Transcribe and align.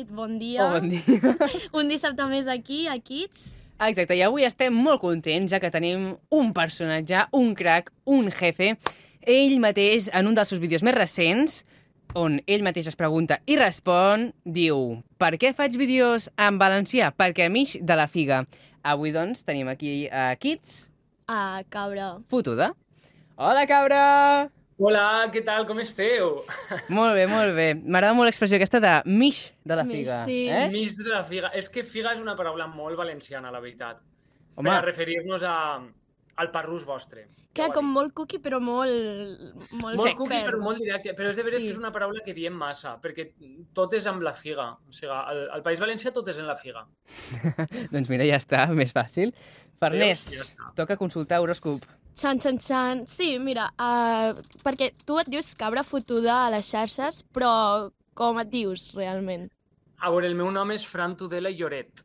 nit, 0.00 0.10
bon 0.10 0.38
dia. 0.40 0.64
Oh, 0.66 0.80
bon 0.80 0.88
dia. 0.90 1.34
Un 1.78 1.90
dissabte 1.90 2.24
més 2.30 2.48
aquí, 2.50 2.86
a 2.88 2.96
Kids. 2.98 3.56
Exacte, 3.80 4.16
i 4.16 4.22
avui 4.26 4.44
estem 4.44 4.74
molt 4.76 5.00
contents, 5.00 5.48
ja 5.52 5.60
que 5.60 5.70
tenim 5.72 6.10
un 6.36 6.50
personatge, 6.52 7.22
un 7.32 7.54
crack, 7.56 7.88
un 8.12 8.28
jefe. 8.28 8.74
Ell 9.24 9.56
mateix, 9.60 10.10
en 10.12 10.28
un 10.28 10.36
dels 10.36 10.52
seus 10.52 10.60
vídeos 10.60 10.84
més 10.84 10.96
recents, 10.96 11.62
on 12.18 12.40
ell 12.50 12.64
mateix 12.66 12.90
es 12.90 12.98
pregunta 12.98 13.38
i 13.48 13.56
respon, 13.56 14.32
diu 14.44 14.98
Per 15.20 15.30
què 15.40 15.54
faig 15.56 15.76
vídeos 15.80 16.28
en 16.36 16.58
valencià? 16.60 17.12
Perquè 17.16 17.48
m'ix 17.48 17.78
de 17.80 17.96
la 17.96 18.08
figa. 18.10 18.42
Avui, 18.84 19.14
doncs, 19.16 19.44
tenim 19.48 19.68
aquí 19.72 20.08
a 20.12 20.34
Kids, 20.36 20.88
A 21.28 21.62
Cabra. 21.70 22.18
fotuda. 22.28 22.74
Hola, 23.40 23.64
cabra! 23.66 24.50
Hola, 24.80 25.28
què 25.28 25.42
tal? 25.44 25.66
Com 25.68 25.80
esteu? 25.82 26.38
Molt 26.88 27.12
bé, 27.18 27.26
molt 27.28 27.52
bé. 27.56 27.66
M'agrada 27.84 28.14
molt 28.16 28.30
l'expressió 28.30 28.56
aquesta 28.56 28.80
de 28.80 28.92
mix 29.12 29.42
de 29.68 29.76
la 29.76 29.84
Mix, 29.84 29.98
figa. 29.98 30.20
sí. 30.24 30.38
Eh? 30.48 30.68
Mig 30.72 30.94
de 30.96 31.10
la 31.12 31.20
figa. 31.28 31.50
És 31.58 31.68
que 31.68 31.84
figa 31.84 32.14
és 32.16 32.22
una 32.22 32.32
paraula 32.38 32.64
molt 32.70 32.96
valenciana, 32.96 33.52
la 33.52 33.60
veritat. 33.60 34.00
Home. 34.56 34.70
Per 34.70 34.78
a 34.78 34.80
referir-nos 34.86 35.44
a, 35.44 35.54
al 36.40 36.50
parrús 36.54 36.86
vostre. 36.88 37.26
Que 37.52 37.66
com 37.74 37.84
dit. 37.84 37.92
molt 37.98 38.14
cookie, 38.16 38.38
però 38.40 38.56
molt... 38.62 38.88
Molt, 39.82 39.98
Molt 40.00 40.16
cookie, 40.16 40.40
però 40.46 40.62
molt 40.62 40.80
directe. 40.80 41.12
Però 41.18 41.28
és 41.28 41.36
de 41.36 41.44
veres 41.44 41.60
Sí. 41.60 41.68
que 41.68 41.74
és 41.76 41.80
una 41.82 41.92
paraula 41.92 42.24
que 42.24 42.32
diem 42.32 42.54
massa, 42.56 42.94
perquè 43.02 43.28
tot 43.76 43.92
és 43.98 44.06
amb 44.08 44.22
la 44.24 44.32
figa. 44.32 44.70
O 44.88 44.94
sigui, 44.96 45.12
al, 45.12 45.44
al 45.58 45.62
País 45.66 45.82
Valencià 45.82 46.12
tot 46.14 46.28
és 46.32 46.38
en 46.40 46.46
la 46.48 46.56
figa. 46.56 46.86
Doncs 47.92 48.08
mira, 48.08 48.24
ja 48.24 48.38
està, 48.40 48.64
més 48.72 48.94
fàcil. 48.96 49.34
Farners? 49.80 50.28
Ja 50.32 50.44
està. 50.46 50.72
toca 50.78 50.96
consultar 51.00 51.42
horòscop. 51.44 51.84
Xan, 52.16 52.40
xan, 52.40 52.58
xan. 52.60 53.06
Sí, 53.08 53.38
mira, 53.38 53.70
uh, 53.80 54.34
perquè 54.64 54.90
tu 55.06 55.18
et 55.20 55.28
dius 55.30 55.54
cabra 55.56 55.82
fotuda 55.86 56.46
a 56.46 56.50
les 56.52 56.66
xarxes, 56.68 57.22
però 57.32 57.90
com 58.14 58.38
et 58.42 58.50
dius 58.52 58.90
realment? 58.96 59.48
A 60.00 60.10
veure, 60.10 60.26
el 60.28 60.34
meu 60.36 60.50
nom 60.52 60.70
és 60.72 60.84
Fran 60.88 61.16
Tudela 61.16 61.50
Lloret. 61.52 62.04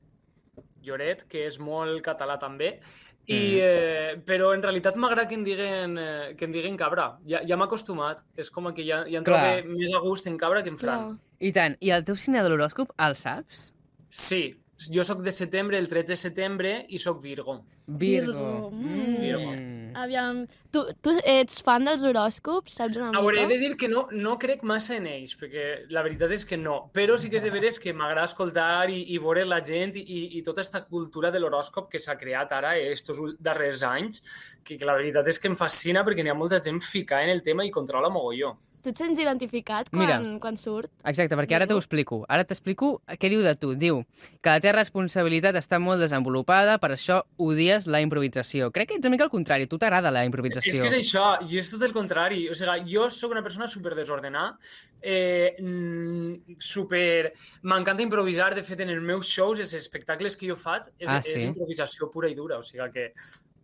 Lloret, 0.86 1.26
que 1.28 1.46
és 1.48 1.58
molt 1.60 2.04
català 2.06 2.38
també, 2.40 2.80
i, 3.26 3.58
Mm. 3.58 3.60
eh, 3.60 4.22
però 4.24 4.54
en 4.54 4.62
realitat 4.62 4.96
m'agrada 4.98 5.28
que 5.28 5.34
em 5.36 5.44
diguen, 5.44 5.98
eh, 5.98 6.36
que 6.38 6.46
em 6.46 6.52
diguen 6.52 6.78
cabra. 6.78 7.18
Ja, 7.28 7.42
ja 7.44 7.58
m'he 7.58 7.64
acostumat. 7.66 8.22
És 8.38 8.52
com 8.52 8.72
que 8.74 8.86
ja, 8.86 9.04
ja 9.10 9.18
em 9.18 9.24
Clar. 9.24 9.64
trobo 9.64 9.76
més 9.76 9.92
a 9.94 10.00
gust 10.00 10.28
en 10.28 10.38
cabra 10.38 10.62
que 10.62 10.70
en 10.70 10.78
Fran. 10.78 11.00
Clar. 11.00 11.18
I 11.40 11.52
tant. 11.52 11.76
I 11.82 11.90
el 11.90 12.06
teu 12.06 12.16
signe 12.16 12.44
de 12.44 12.50
l'horòscop, 12.50 12.92
el 13.00 13.16
saps? 13.16 13.74
Sí, 14.08 14.56
jo 14.94 15.04
sóc 15.04 15.24
de 15.24 15.32
setembre, 15.32 15.78
el 15.80 15.88
13 15.90 16.14
de 16.14 16.18
setembre, 16.18 16.86
i 16.88 16.98
sóc 17.00 17.20
Virgo. 17.22 17.66
Virgo. 17.88 18.70
Mm. 18.72 19.18
Virgo. 19.20 19.52
Aviam, 19.96 20.42
tu, 20.76 20.82
tu 21.02 21.14
ets 21.24 21.62
fan 21.64 21.86
dels 21.88 22.04
horòscops, 22.04 22.74
saps 22.76 22.98
una 23.00 23.12
mica? 23.12 23.22
he 23.42 23.48
de 23.48 23.58
dir 23.62 23.78
que 23.80 23.88
no, 23.88 24.06
no 24.12 24.36
crec 24.42 24.64
massa 24.68 24.98
en 24.98 25.08
ells, 25.08 25.36
perquè 25.40 25.66
la 25.96 26.04
veritat 26.04 26.34
és 26.36 26.44
que 26.46 26.58
no. 26.60 26.78
Però 26.96 27.16
sí 27.22 27.32
que 27.32 27.40
és 27.40 27.46
de 27.48 27.52
veres 27.54 27.80
que 27.80 27.94
m'agrada 27.96 28.28
escoltar 28.28 28.90
i, 28.92 29.02
i 29.16 29.20
veure 29.24 29.46
la 29.48 29.62
gent 29.64 29.96
i, 30.02 30.38
i 30.38 30.44
tota 30.44 30.62
aquesta 30.62 30.84
cultura 30.90 31.32
de 31.32 31.40
l'horòscop 31.40 31.90
que 31.92 32.02
s'ha 32.04 32.18
creat 32.20 32.52
ara, 32.58 32.76
eh, 32.78 32.92
estos 32.92 33.20
ul- 33.24 33.38
darrers 33.40 33.84
anys, 33.88 34.22
que, 34.64 34.76
que 34.78 34.86
la 34.86 34.98
veritat 35.00 35.28
és 35.32 35.40
que 35.40 35.48
em 35.52 35.56
fascina 35.60 36.04
perquè 36.04 36.24
n'hi 36.26 36.34
ha 36.36 36.38
molta 36.38 36.60
gent 36.62 36.82
ficada 36.84 37.24
en 37.24 37.34
el 37.36 37.44
tema 37.44 37.64
i 37.64 37.72
controla 37.72 38.12
mogolló. 38.12 38.58
Tu 38.86 38.92
et 38.94 39.00
sents 39.02 39.18
identificat 39.18 39.88
quan, 39.90 40.02
Mira. 40.04 40.18
quan 40.44 40.58
surt? 40.62 40.92
Exacte, 41.10 41.34
perquè 41.34 41.56
ara 41.58 41.66
t'ho 41.66 41.80
explico. 41.80 42.20
Ara 42.30 42.44
t'explico 42.46 43.00
què 43.18 43.32
diu 43.34 43.42
de 43.42 43.56
tu. 43.58 43.72
Diu 43.82 44.04
que 44.46 44.52
la 44.52 44.62
teva 44.62 44.76
responsabilitat 44.78 45.58
està 45.58 45.80
molt 45.82 46.04
desenvolupada, 46.04 46.76
per 46.84 46.92
això 46.94 47.24
odies 47.42 47.88
la 47.90 48.04
improvisació. 48.06 48.70
Crec 48.76 48.92
que 48.92 49.00
ets 49.00 49.08
una 49.10 49.16
mica 49.16 49.26
al 49.26 49.32
contrari. 49.34 49.66
A 49.66 49.72
tu 49.72 49.80
t'agrada 49.82 50.12
la 50.14 50.22
improvisació. 50.30 50.70
És 50.70 50.78
que 50.84 50.92
és 50.92 50.98
això, 51.00 51.26
i 51.50 51.58
és 51.58 51.72
tot 51.74 51.82
el 51.88 51.96
contrari. 51.98 52.44
O 52.54 52.54
sigui, 52.54 52.86
jo 52.94 53.10
sóc 53.10 53.34
una 53.34 53.42
persona 53.42 53.66
super 53.68 53.96
desordenada, 53.98 54.54
eh, 55.02 55.56
mm, 55.58 56.60
super... 56.62 57.34
M'encanta 57.66 58.06
improvisar, 58.06 58.54
de 58.54 58.62
fet, 58.62 58.86
en 58.86 58.94
els 58.94 59.02
meus 59.02 59.26
shows, 59.26 59.66
els 59.66 59.74
espectacles 59.74 60.38
que 60.38 60.46
jo 60.52 60.56
faig, 60.56 60.92
és, 61.00 61.10
Ah, 61.10 61.24
és 61.26 61.42
sí? 61.42 61.48
improvisació 61.50 62.12
pura 62.14 62.30
i 62.30 62.38
dura, 62.38 62.62
o 62.62 62.64
sigui 62.64 62.86
que 62.94 63.10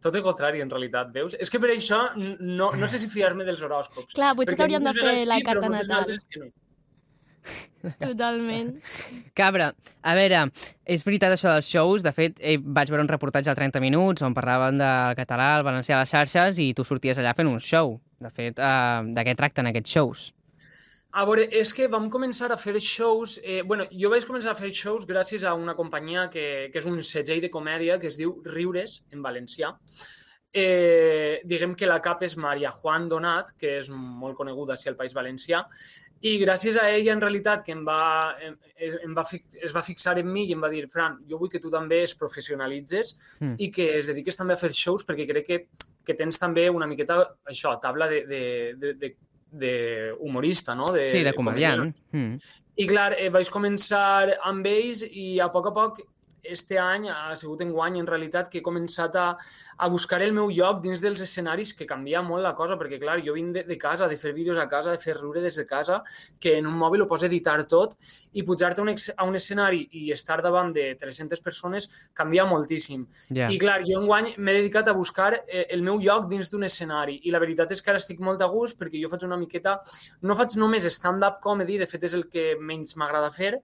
tot 0.02 0.16
el 0.18 0.24
contrari, 0.26 0.64
en 0.64 0.72
realitat, 0.72 1.12
veus? 1.14 1.36
És 1.38 1.52
que 1.54 1.60
per 1.62 1.70
això 1.74 2.02
no, 2.18 2.72
no 2.78 2.90
sé 2.90 3.00
si 3.02 3.10
fiar-me 3.12 3.46
dels 3.48 3.62
horòscops. 3.66 4.16
Clar, 4.18 4.34
potser 4.38 4.58
t'hauríem 4.58 4.88
de 4.88 4.96
fer 4.98 5.14
la 5.30 5.38
sí, 5.38 5.46
carta 5.46 5.70
natal. 5.70 6.18
no. 6.40 6.50
Totalment. 7.98 8.76
Cabra, 9.40 9.72
a 10.06 10.14
veure, 10.18 10.44
és 10.86 11.06
veritat 11.06 11.34
això 11.34 11.56
dels 11.56 11.70
shows. 11.70 12.06
De 12.06 12.14
fet, 12.14 12.38
eh, 12.40 12.58
vaig 12.62 12.92
veure 12.94 13.06
un 13.06 13.10
reportatge 13.10 13.50
de 13.50 13.58
30 13.58 13.82
minuts 13.84 14.26
on 14.26 14.38
parlaven 14.38 14.82
del 14.82 15.18
català, 15.18 15.56
el 15.60 15.66
valencià 15.66 15.98
a 15.98 16.04
les 16.04 16.14
xarxes 16.14 16.62
i 16.62 16.72
tu 16.78 16.86
sorties 16.88 17.22
allà 17.22 17.34
fent 17.38 17.50
un 17.50 17.62
show. 17.62 17.98
De 18.22 18.30
fet, 18.30 18.60
eh, 18.62 19.02
de 19.16 19.26
què 19.26 19.38
tracten 19.38 19.70
aquests 19.70 19.98
shows? 19.98 20.30
A 21.12 21.26
veure, 21.28 21.44
és 21.52 21.74
que 21.76 21.90
vam 21.92 22.08
començar 22.12 22.48
a 22.54 22.58
fer 22.60 22.80
shows... 22.80 23.40
Eh, 23.44 23.62
bueno, 23.68 23.84
jo 23.92 24.12
vaig 24.14 24.24
començar 24.28 24.54
a 24.54 24.60
fer 24.60 24.72
shows 24.72 25.06
gràcies 25.10 25.44
a 25.44 25.54
una 25.60 25.76
companyia 25.76 26.30
que, 26.32 26.70
que 26.72 26.80
és 26.80 26.88
un 26.88 27.02
segell 27.04 27.42
de 27.44 27.52
comèdia 27.52 28.00
que 28.00 28.08
es 28.08 28.20
diu 28.20 28.38
Riures, 28.48 29.02
en 29.12 29.24
valencià. 29.26 29.74
Eh, 30.54 31.42
diguem 31.48 31.76
que 31.80 31.88
la 31.88 32.02
cap 32.04 32.24
és 32.28 32.38
Maria 32.40 32.72
Juan 32.76 33.10
Donat, 33.12 33.54
que 33.60 33.78
és 33.80 33.92
molt 33.92 34.40
coneguda 34.40 34.76
així 34.76 34.90
al 34.92 34.98
País 35.00 35.16
Valencià, 35.16 35.66
i 36.22 36.36
gràcies 36.38 36.76
a 36.78 36.86
ella, 36.92 37.16
en 37.16 37.22
realitat, 37.24 37.64
que 37.66 37.74
em 37.74 37.82
va, 37.88 38.36
em, 38.46 38.56
em 39.08 39.16
va, 39.18 39.24
es 39.34 39.74
va 39.74 39.82
fixar 39.82 40.20
en 40.22 40.28
mi 40.30 40.44
i 40.46 40.54
em 40.54 40.62
va 40.62 40.70
dir 40.70 40.84
Fran, 40.92 41.18
jo 41.28 41.40
vull 41.42 41.50
que 41.50 41.60
tu 41.64 41.72
també 41.74 42.04
es 42.06 42.14
professionalitzes 42.20 43.16
Mm. 43.42 43.56
i 43.58 43.72
que 43.74 43.88
es 43.98 44.08
dediques 44.12 44.38
també 44.38 44.54
a 44.54 44.62
fer 44.62 44.70
shows 44.70 45.04
perquè 45.08 45.26
crec 45.28 45.48
que, 45.48 45.58
que 46.06 46.14
tens 46.14 46.38
també 46.38 46.70
una 46.70 46.86
miqueta, 46.86 47.18
això, 47.50 47.74
tabla 47.82 48.08
de, 48.08 48.22
de, 48.30 48.42
de, 48.78 48.94
de, 49.02 49.16
de 49.52 50.12
humorista, 50.20 50.74
no? 50.76 50.92
De, 50.92 51.10
Sí, 51.10 51.24
de 51.24 51.34
comediant. 51.34 51.92
Mm. 52.12 52.36
I 52.82 52.88
clar, 52.88 53.12
eh, 53.20 53.30
vaig 53.30 53.52
començar 53.52 54.38
amb 54.48 54.66
ells 54.66 55.04
i 55.12 55.40
a 55.44 55.50
poc 55.52 55.68
a 55.68 55.74
poc 55.76 56.00
este 56.44 56.78
any, 56.80 57.08
ha 57.10 57.36
sigut 57.38 57.62
en 57.62 57.72
guany 57.72 58.00
en 58.00 58.08
realitat, 58.08 58.50
que 58.50 58.60
he 58.60 58.64
començat 58.66 59.16
a, 59.20 59.26
a 59.78 59.90
buscar 59.90 60.22
el 60.22 60.34
meu 60.34 60.50
lloc 60.50 60.82
dins 60.84 61.02
dels 61.04 61.22
escenaris, 61.22 61.74
que 61.78 61.86
canvia 61.86 62.22
molt 62.26 62.44
la 62.44 62.54
cosa, 62.56 62.78
perquè 62.80 63.00
clar, 63.02 63.20
jo 63.26 63.34
vinc 63.38 63.54
de, 63.56 63.64
de 63.68 63.78
casa, 63.78 64.08
de 64.08 64.18
fer 64.18 64.34
vídeos 64.34 64.58
a 64.58 64.68
casa, 64.70 64.92
de 64.92 65.02
fer 65.02 65.16
riure 65.20 65.42
des 65.42 65.56
de 65.56 65.66
casa, 65.66 66.02
que 66.40 66.58
en 66.58 66.68
un 66.68 66.78
mòbil 66.80 67.04
ho 67.04 67.08
pots 67.10 67.28
editar 67.28 67.58
tot, 67.68 67.98
i 68.34 68.44
pujar-te 68.48 68.82
a, 68.82 68.86
un 68.86 68.94
ex- 68.94 69.12
a 69.16 69.28
un 69.30 69.36
escenari 69.36 69.86
i 70.02 70.12
estar 70.12 70.42
davant 70.42 70.74
de 70.74 70.96
300 71.00 71.42
persones 71.42 71.90
canvia 72.14 72.46
moltíssim. 72.50 73.06
Ja. 73.30 73.50
I 73.52 73.60
clar, 73.62 73.82
jo 73.88 74.02
enguany 74.02 74.34
m'he 74.38 74.58
dedicat 74.62 74.88
a 74.90 74.98
buscar 74.98 75.34
eh, 75.48 75.68
el 75.70 75.82
meu 75.86 76.00
lloc 76.02 76.28
dins 76.32 76.52
d'un 76.52 76.64
escenari 76.68 77.20
i 77.24 77.32
la 77.32 77.40
veritat 77.44 77.72
és 77.72 77.82
que 77.82 77.94
ara 77.94 78.02
estic 78.02 78.20
molt 78.24 78.42
a 78.42 78.50
gust 78.52 78.80
perquè 78.82 79.02
jo 79.02 79.10
faig 79.12 79.28
una 79.28 79.38
miqueta... 79.38 79.78
No 80.22 80.36
faig 80.38 80.54
només 80.60 80.86
stand-up 80.94 81.40
comedy, 81.44 81.78
de 81.82 81.88
fet 81.90 82.04
és 82.08 82.14
el 82.18 82.28
que 82.32 82.56
menys 82.60 82.96
m'agrada 83.00 83.32
fer, 83.34 83.58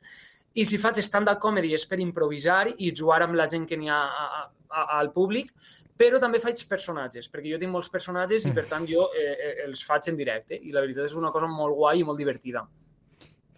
i 0.58 0.66
si 0.66 0.80
faig 0.82 1.00
stand-up 1.06 1.42
comedy 1.44 1.76
és 1.78 1.86
per 1.86 2.00
improvisar 2.02 2.66
i 2.78 2.94
jugar 2.96 3.22
amb 3.26 3.38
la 3.38 3.48
gent 3.52 3.68
que 3.70 3.78
n'hi 3.78 3.92
ha 3.94 4.00
a, 4.08 4.26
a, 4.40 4.42
a, 4.68 4.88
al 5.00 5.12
públic, 5.14 5.54
però 5.98 6.22
també 6.22 6.42
faig 6.42 6.60
personatges, 6.70 7.30
perquè 7.30 7.54
jo 7.54 7.62
tinc 7.62 7.74
molts 7.74 7.92
personatges 7.94 8.50
i 8.50 8.54
per 8.56 8.66
tant 8.70 8.86
jo 8.90 9.08
eh, 9.14 9.30
eh, 9.34 9.54
els 9.68 9.86
faig 9.86 10.10
en 10.12 10.18
directe 10.18 10.58
i 10.58 10.74
la 10.74 10.84
veritat 10.86 11.06
és 11.10 11.16
una 11.18 11.32
cosa 11.34 11.50
molt 11.52 11.78
guai 11.78 12.02
i 12.02 12.06
molt 12.08 12.22
divertida. 12.22 12.66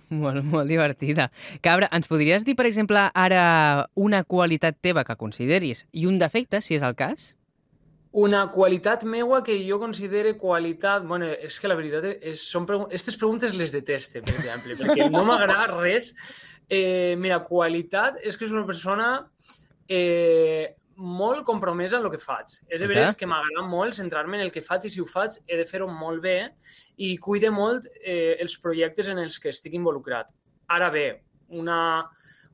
Molt, 0.10 0.42
molt 0.44 0.70
divertida. 0.70 1.30
Cabra, 1.62 1.90
ens 1.94 2.10
podries 2.10 2.46
dir, 2.46 2.56
per 2.58 2.66
exemple, 2.66 3.04
ara 3.14 3.90
una 3.96 4.24
qualitat 4.26 4.80
teva 4.82 5.06
que 5.06 5.18
consideris 5.20 5.86
i 5.94 6.08
un 6.10 6.18
defecte, 6.22 6.64
si 6.66 6.80
és 6.80 6.86
el 6.86 6.98
cas? 6.98 7.36
Una 8.18 8.48
qualitat 8.50 9.04
meua 9.06 9.44
que 9.46 9.60
jo 9.68 9.78
considere 9.78 10.34
qualitat... 10.38 11.06
bueno, 11.06 11.28
és 11.30 11.60
que 11.62 11.70
la 11.70 11.78
veritat 11.78 12.08
és... 12.10 12.42
Són 12.42 12.66
pregun 12.66 12.90
Estes 12.90 13.20
preguntes 13.22 13.54
les 13.54 13.70
deteste, 13.70 14.24
per 14.26 14.40
exemple, 14.40 14.80
perquè 14.80 15.12
no 15.14 15.22
m'agrada 15.28 15.68
res. 15.76 16.16
Eh, 16.70 17.16
mira, 17.18 17.40
qualitat 17.46 18.20
és 18.22 18.38
que 18.38 18.46
és 18.46 18.54
una 18.54 18.66
persona 18.68 19.08
eh, 19.90 20.76
molt 21.00 21.46
compromesa 21.48 21.98
en 21.98 22.06
el 22.06 22.12
que 22.14 22.20
faig. 22.22 22.60
És 22.70 22.84
de 22.84 22.90
veres 22.92 23.16
que 23.18 23.28
m'agrada 23.30 23.64
molt 23.68 23.98
centrar-me 23.98 24.38
en 24.38 24.46
el 24.46 24.52
que 24.54 24.62
faig 24.62 24.86
i 24.86 24.92
si 24.94 25.02
ho 25.02 25.08
faig 25.08 25.40
he 25.48 25.58
de 25.58 25.66
fer-ho 25.66 25.88
molt 25.90 26.22
bé 26.22 26.38
i 27.00 27.16
cuide 27.18 27.50
molt 27.56 27.88
eh, 28.04 28.36
els 28.38 28.60
projectes 28.62 29.10
en 29.10 29.22
els 29.24 29.40
que 29.40 29.54
estic 29.54 29.78
involucrat. 29.80 30.34
Ara 30.70 30.92
bé, 30.94 31.08
una, 31.56 31.80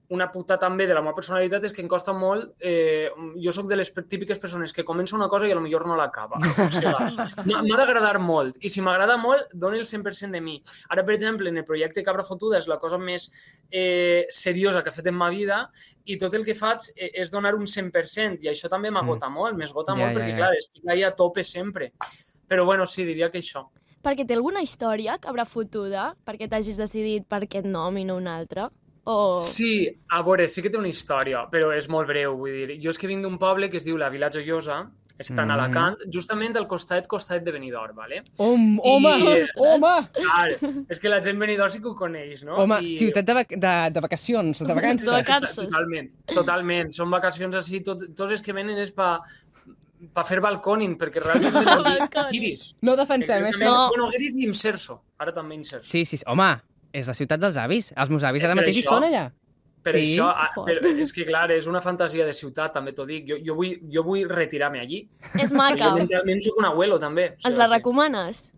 una 0.10 0.28
puta 0.31 0.57
també 0.62 0.86
de 0.86 0.94
la 0.94 1.02
meva 1.02 1.16
personalitat 1.18 1.63
és 1.66 1.74
que 1.74 1.81
em 1.81 1.90
costa 1.90 2.13
molt... 2.13 2.54
Eh, 2.60 3.10
jo 3.42 3.54
sóc 3.56 3.68
de 3.69 3.78
les 3.80 3.90
típiques 4.10 4.40
persones 4.42 4.74
que 4.74 4.86
comença 4.86 5.16
una 5.18 5.28
cosa 5.31 5.48
i 5.48 5.54
a 5.54 5.57
lo 5.57 5.63
millor 5.63 5.88
no 5.90 5.96
l'acaba. 5.98 6.38
O 6.38 6.68
sigui, 6.69 6.92
m'ha 7.66 7.80
d'agradar 7.80 8.19
molt. 8.22 8.60
I 8.62 8.69
si 8.69 8.84
m'agrada 8.86 9.18
molt, 9.22 9.50
doni 9.54 9.81
el 9.81 9.88
100% 9.90 10.36
de 10.36 10.42
mi. 10.46 10.60
Ara, 10.94 11.06
per 11.07 11.16
exemple, 11.16 11.50
en 11.50 11.57
el 11.57 11.66
projecte 11.66 12.04
Cabra 12.06 12.25
Fotuda 12.28 12.60
és 12.62 12.69
la 12.69 12.78
cosa 12.81 13.00
més 13.02 13.31
eh, 13.72 14.28
seriosa 14.30 14.84
que 14.84 14.94
he 14.94 14.98
fet 15.00 15.10
en 15.10 15.18
ma 15.18 15.31
vida 15.34 15.63
i 16.06 16.19
tot 16.22 16.38
el 16.38 16.46
que 16.46 16.58
faig 16.58 16.92
eh, 16.96 17.10
és 17.24 17.34
donar 17.34 17.56
un 17.58 17.66
100% 17.66 18.46
i 18.46 18.51
això 18.51 18.69
també 18.69 18.94
m'agota 18.94 19.31
molt, 19.31 19.58
m'esgota 19.58 19.96
Ja, 19.96 20.01
molt 20.04 20.13
ja, 20.13 20.19
perquè, 20.19 20.31
ja. 20.36 20.38
clar, 20.44 20.54
estic 20.60 20.88
ahí 20.92 21.04
a 21.04 21.13
tope 21.18 21.44
sempre. 21.44 21.92
Però, 22.46 22.66
bueno, 22.66 22.86
sí, 22.86 23.06
diria 23.08 23.31
que 23.34 23.42
això. 23.42 23.66
Perquè 24.06 24.25
té 24.28 24.36
alguna 24.38 24.62
història, 24.62 25.18
cabra 25.18 25.48
fotuda, 25.50 26.12
perquè 26.28 26.46
t'hagis 26.50 26.78
decidit 26.78 27.25
per 27.25 27.42
aquest 27.48 27.66
nom 27.66 27.96
i 27.98 28.06
no 28.06 28.19
un 28.22 28.28
altre? 28.30 28.69
O... 29.06 29.40
Sí, 29.40 29.88
a 30.10 30.22
veure, 30.25 30.48
sí 30.50 30.62
que 30.66 30.69
té 30.74 30.78
una 30.81 30.90
història, 30.90 31.46
però 31.52 31.72
és 31.78 31.88
molt 31.94 32.07
breu, 32.10 32.36
vull 32.40 32.52
dir. 32.68 32.80
Jo 32.81 32.90
és 32.90 32.98
que 32.98 33.07
vinc 33.07 33.22
d'un 33.24 33.38
poble 33.38 33.69
que 33.69 33.78
es 33.78 33.86
diu 33.86 33.98
la 34.02 34.10
Vila 34.10 34.31
Joiosa 34.34 34.84
Estan 35.18 35.48
Mm. 35.48 35.52
a 35.52 35.54
Alacant, 35.56 35.96
justament 36.12 36.57
al 36.60 36.66
costat, 36.68 37.06
costat 37.07 37.42
de 37.46 37.52
Benidorm, 37.54 37.96
¿vale? 37.96 38.18
Home, 38.38 38.81
home, 38.84 39.12
I- 39.40 39.46
home! 39.56 39.92
Clar, 40.12 40.74
és 40.92 41.00
que 41.00 41.07
la 41.07 41.22
gent 41.24 41.40
Benidorm 41.40 41.72
sí 41.72 41.80
que 41.80 41.88
ho 41.88 41.94
coneix, 41.96 42.42
no? 42.44 42.57
Home, 42.60 42.81
ciutat 42.98 43.24
de, 43.24 43.34
vac 43.38 43.48
de, 43.56 43.72
de 43.96 44.02
vacacions, 44.04 44.60
de 44.60 44.74
vacances. 44.75 45.06
De 45.08 45.13
vacances. 45.16 45.56
Totalment, 45.56 46.10
totalment. 46.34 46.92
Són 46.92 47.10
vacacions 47.16 47.56
així, 47.56 47.80
tot, 47.88 48.04
tots 48.12 48.36
els 48.36 48.44
que 48.44 48.51
venen 48.58 48.78
és 48.84 48.92
pa, 48.92 49.22
pa 50.12 50.24
fer 50.28 50.42
balcòning, 50.44 50.98
perquè 51.00 51.24
realment 51.24 51.54
Balcòning. 51.63 52.31
guiris. 52.36 52.74
No 52.81 52.98
defensem, 53.00 53.40
eh, 53.46 53.54
Exactament. 53.54 53.56
això. 53.56 53.72
No. 53.72 53.88
Bueno, 53.96 54.10
guiris 54.12 54.36
i 54.36 54.44
Imserso. 54.50 55.00
Ara 55.18 55.31
també 55.31 55.56
Imserso. 55.56 55.88
Sí, 55.88 56.04
sí, 56.04 56.18
sí. 56.18 56.25
Home, 56.28 56.50
és 56.95 57.07
la 57.12 57.13
ciutat 57.18 57.39
dels 57.44 57.57
avis. 57.62 57.92
Els 57.95 58.09
meus 58.09 58.24
avis 58.24 58.44
Eh, 58.44 58.45
ara 58.47 58.56
per 58.56 58.62
mateix 58.63 58.77
hi 58.80 58.86
són 58.88 59.03
allà. 59.03 59.25
Per 59.86 59.94
Sí, 59.94 60.15
això, 60.15 60.31
ah, 60.33 60.50
però 60.56 60.81
és 60.97 61.12
que 61.13 61.25
clar, 61.27 61.51
és 61.53 61.68
una 61.69 61.80
fantasia 61.80 62.25
de 62.25 62.33
ciutat, 62.33 62.71
també 62.74 62.92
t'ho 62.92 63.06
dic. 63.06 63.27
Jo, 63.30 63.36
jo 63.45 63.53
vull, 63.53 63.75
jo 63.94 64.01
vull 64.03 64.24
retirar-me 64.27 64.80
allí. 64.81 65.03
És 65.38 65.51
Jo 65.51 65.56
maca. 65.59 65.92
mentalment 65.94 66.42
soc 66.42 66.57
un 66.57 66.65
abuelo, 66.65 66.97
també. 67.00 67.27
O 67.30 67.33
Ens 67.33 67.44
sigui 67.44 67.57
la 67.59 67.68
que- 67.68 67.74
recomanes? 67.75 68.51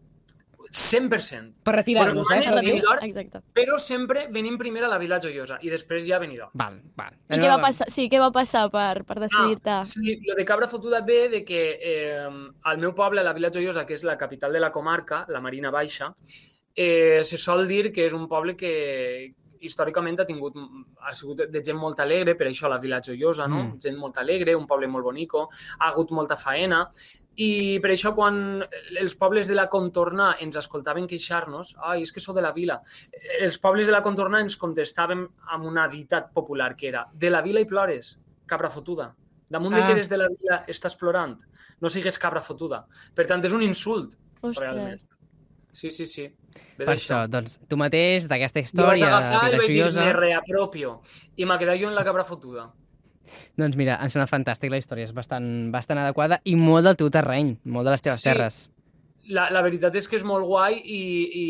100%. 0.70 1.62
Per 1.64 1.74
retirar-nos, 1.76 2.28
eh? 2.32 2.42
Per. 2.44 2.56
Benidorm, 2.56 3.04
Exacte. 3.04 3.40
però 3.56 3.78
sempre 3.80 4.28
venim 4.32 4.58
primer 4.58 4.84
a 4.84 4.88
la 4.90 4.98
Vila 4.98 5.20
Joiosa 5.20 5.58
i 5.62 5.70
després 5.70 6.06
ja 6.06 6.18
a 6.18 6.20
Benidorm. 6.20 6.52
Val, 6.54 6.82
val. 6.96 7.14
I 7.30 7.38
què 7.40 7.48
va 7.48 7.60
passar? 7.62 7.88
Sí, 7.90 8.10
què 8.12 8.20
va 8.20 8.32
passar 8.36 8.70
per, 8.70 9.04
per 9.08 9.20
decidir-te? 9.20 9.70
Ah, 9.70 9.84
sí, 9.84 10.20
lo 10.26 10.36
de 10.36 10.46
Cabra 10.46 10.68
Fotuda 10.68 11.02
ve 11.02 11.30
de 11.30 11.44
que 11.46 11.80
eh, 11.82 12.28
al 12.64 12.78
meu 12.80 12.94
poble, 12.94 13.24
la 13.24 13.34
Vila 13.34 13.50
Joiosa, 13.54 13.86
que 13.86 13.94
és 13.96 14.04
la 14.04 14.18
capital 14.18 14.52
de 14.52 14.60
la 14.60 14.72
comarca, 14.72 15.26
la 15.30 15.40
Marina 15.40 15.72
Baixa, 15.72 16.14
eh, 16.78 17.22
se 17.24 17.38
sol 17.42 17.66
dir 17.68 17.92
que 17.92 18.06
és 18.06 18.14
un 18.14 18.28
poble 18.30 18.54
que 18.56 19.34
històricament 19.66 20.20
ha 20.22 20.26
tingut 20.30 20.54
ha 21.02 21.14
sigut 21.18 21.48
de 21.50 21.62
gent 21.66 21.80
molt 21.82 22.00
alegre, 22.00 22.36
per 22.38 22.46
això 22.48 22.70
la 22.70 22.78
Vila 22.78 23.02
Joiosa, 23.02 23.48
no? 23.50 23.64
Mm. 23.64 23.80
Gent 23.82 23.98
molt 23.98 24.20
alegre, 24.22 24.54
un 24.56 24.68
poble 24.70 24.88
molt 24.88 25.08
bonico, 25.10 25.48
ha 25.80 25.90
hagut 25.90 26.14
molta 26.14 26.38
faena 26.38 26.84
i 27.38 27.78
per 27.82 27.92
això 27.94 28.14
quan 28.18 28.38
els 29.02 29.16
pobles 29.18 29.50
de 29.50 29.56
la 29.58 29.68
contorna 29.70 30.36
ens 30.42 30.58
escoltaven 30.58 31.06
queixar-nos, 31.10 31.76
ai, 31.86 32.02
és 32.06 32.14
que 32.14 32.22
sou 32.22 32.34
de 32.38 32.42
la 32.42 32.54
vila, 32.54 32.80
els 33.42 33.58
pobles 33.62 33.86
de 33.90 33.94
la 33.94 34.02
contorna 34.06 34.42
ens 34.42 34.58
contestaven 34.58 35.26
amb 35.54 35.66
una 35.66 35.88
ditat 35.90 36.32
popular 36.34 36.76
que 36.76 36.90
era 36.90 37.08
de 37.14 37.30
la 37.34 37.42
vila 37.42 37.62
i 37.62 37.66
plores, 37.70 38.20
cabra 38.46 38.70
fotuda. 38.70 39.12
Damunt 39.50 39.74
de 39.76 39.82
Ah. 39.82 39.86
que 39.86 39.94
eres 39.94 40.10
de 40.10 40.18
la 40.18 40.28
vila 40.28 40.64
estàs 40.68 40.98
plorant, 40.98 41.38
no 41.80 41.90
sigues 41.90 42.18
cabra 42.20 42.42
fotuda. 42.42 42.86
Per 43.16 43.26
tant, 43.26 43.44
és 43.46 43.54
un 43.54 43.62
insult, 43.62 44.18
Ostres. 44.42 44.58
realment. 44.60 45.02
Sí, 45.78 45.92
sí, 45.94 46.08
sí. 46.10 46.24
Ve 46.78 46.86
Per 46.88 46.94
això, 46.96 47.20
doncs, 47.30 47.60
tu 47.70 47.78
mateix, 47.78 48.26
d'aquesta 48.30 48.64
Jo 48.66 48.86
vaig 48.88 48.98
història 48.98 49.10
agafar 49.14 49.50
i 49.52 49.58
vaig 49.62 49.74
dir, 49.76 49.90
me 49.94 50.14
reapropio. 50.16 50.94
I 51.38 51.46
m'ha 51.46 51.58
quedat 51.62 51.78
jo 51.78 51.92
en 51.92 51.94
la 51.98 52.06
cabra 52.08 52.24
fotuda. 52.26 52.64
Doncs 53.60 53.78
mira, 53.78 54.00
em 54.02 54.10
sembla 54.10 54.26
fantàstic 54.32 54.72
la 54.74 54.80
història, 54.82 55.06
és 55.06 55.14
bastant, 55.14 55.46
bastant 55.74 56.02
adequada 56.02 56.40
i 56.50 56.56
molt 56.58 56.88
del 56.88 56.98
teu 56.98 57.12
terreny, 57.14 57.52
molt 57.66 57.86
de 57.86 57.94
les 57.94 58.02
teves 58.08 58.24
Sí. 58.24 58.30
terres. 58.32 58.58
La, 59.28 59.50
la 59.52 59.62
veritat 59.62 59.94
és 60.00 60.08
que 60.08 60.16
és 60.18 60.24
molt 60.24 60.48
guai 60.48 60.80
i, 60.80 61.02
i 61.42 61.46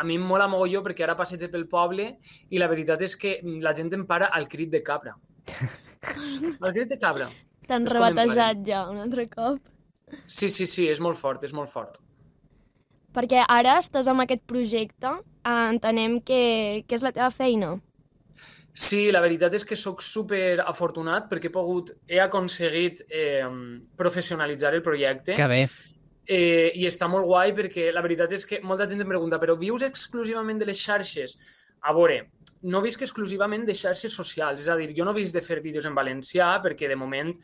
a 0.00 0.04
mi 0.04 0.18
em 0.18 0.26
mola 0.28 0.48
mogolló 0.50 0.82
perquè 0.84 1.06
ara 1.06 1.14
passeig 1.16 1.46
pel 1.52 1.64
poble 1.70 2.08
i 2.50 2.58
la 2.60 2.66
veritat 2.68 3.00
és 3.06 3.14
que 3.16 3.36
la 3.62 3.72
gent 3.72 3.94
em 3.94 4.04
para 4.04 4.26
al 4.26 4.48
crit 4.50 4.68
de 4.74 4.82
cabra. 4.82 5.14
El 6.66 6.72
crit 6.74 6.88
de 6.90 6.98
cabra. 6.98 7.30
T'han 7.70 7.86
rebatejat 7.86 8.60
ja 8.66 8.84
un 8.90 8.98
altre 8.98 9.28
cop. 9.30 9.60
Sí, 10.26 10.50
sí, 10.50 10.66
sí, 10.66 10.88
és 10.90 11.00
molt 11.00 11.16
fort, 11.16 11.44
és 11.46 11.54
molt 11.54 11.70
fort. 11.70 12.00
Perquè 13.16 13.44
ara 13.48 13.78
estàs 13.80 14.08
amb 14.10 14.22
aquest 14.22 14.42
projecte, 14.46 15.10
eh, 15.42 15.68
entenem 15.72 16.20
que, 16.22 16.84
que 16.86 16.98
és 16.98 17.02
la 17.02 17.12
teva 17.12 17.30
feina. 17.34 17.76
Sí, 18.72 19.10
la 19.10 19.20
veritat 19.20 19.54
és 19.58 19.64
que 19.66 19.76
sóc 19.76 20.00
super 20.00 20.60
afortunat 20.62 21.26
perquè 21.28 21.50
he 21.50 21.52
pogut, 21.52 21.90
he 22.08 22.20
aconseguit 22.22 23.02
eh, 23.10 23.42
professionalitzar 23.98 24.72
el 24.76 24.82
projecte 24.86 25.34
Que 25.34 25.48
bé. 25.50 25.64
eh, 26.30 26.70
i 26.78 26.86
està 26.86 27.08
molt 27.10 27.26
guai 27.26 27.50
perquè 27.56 27.90
la 27.92 28.00
veritat 28.00 28.32
és 28.32 28.46
que 28.46 28.60
molta 28.62 28.86
gent 28.88 29.02
em 29.02 29.10
pregunta 29.10 29.40
però 29.42 29.58
vius 29.58 29.82
exclusivament 29.82 30.62
de 30.62 30.70
les 30.70 30.78
xarxes? 30.78 31.36
A 31.82 31.92
veure, 31.96 32.30
no 32.62 32.80
visc 32.84 33.02
exclusivament 33.02 33.66
de 33.66 33.74
xarxes 33.74 34.14
socials, 34.14 34.62
és 34.62 34.68
a 34.68 34.76
dir, 34.78 34.92
jo 34.96 35.04
no 35.04 35.16
visc 35.16 35.34
de 35.34 35.42
fer 35.42 35.60
vídeos 35.64 35.86
en 35.88 35.96
valencià 35.96 36.52
perquè 36.62 36.88
de 36.88 36.96
moment 36.96 37.34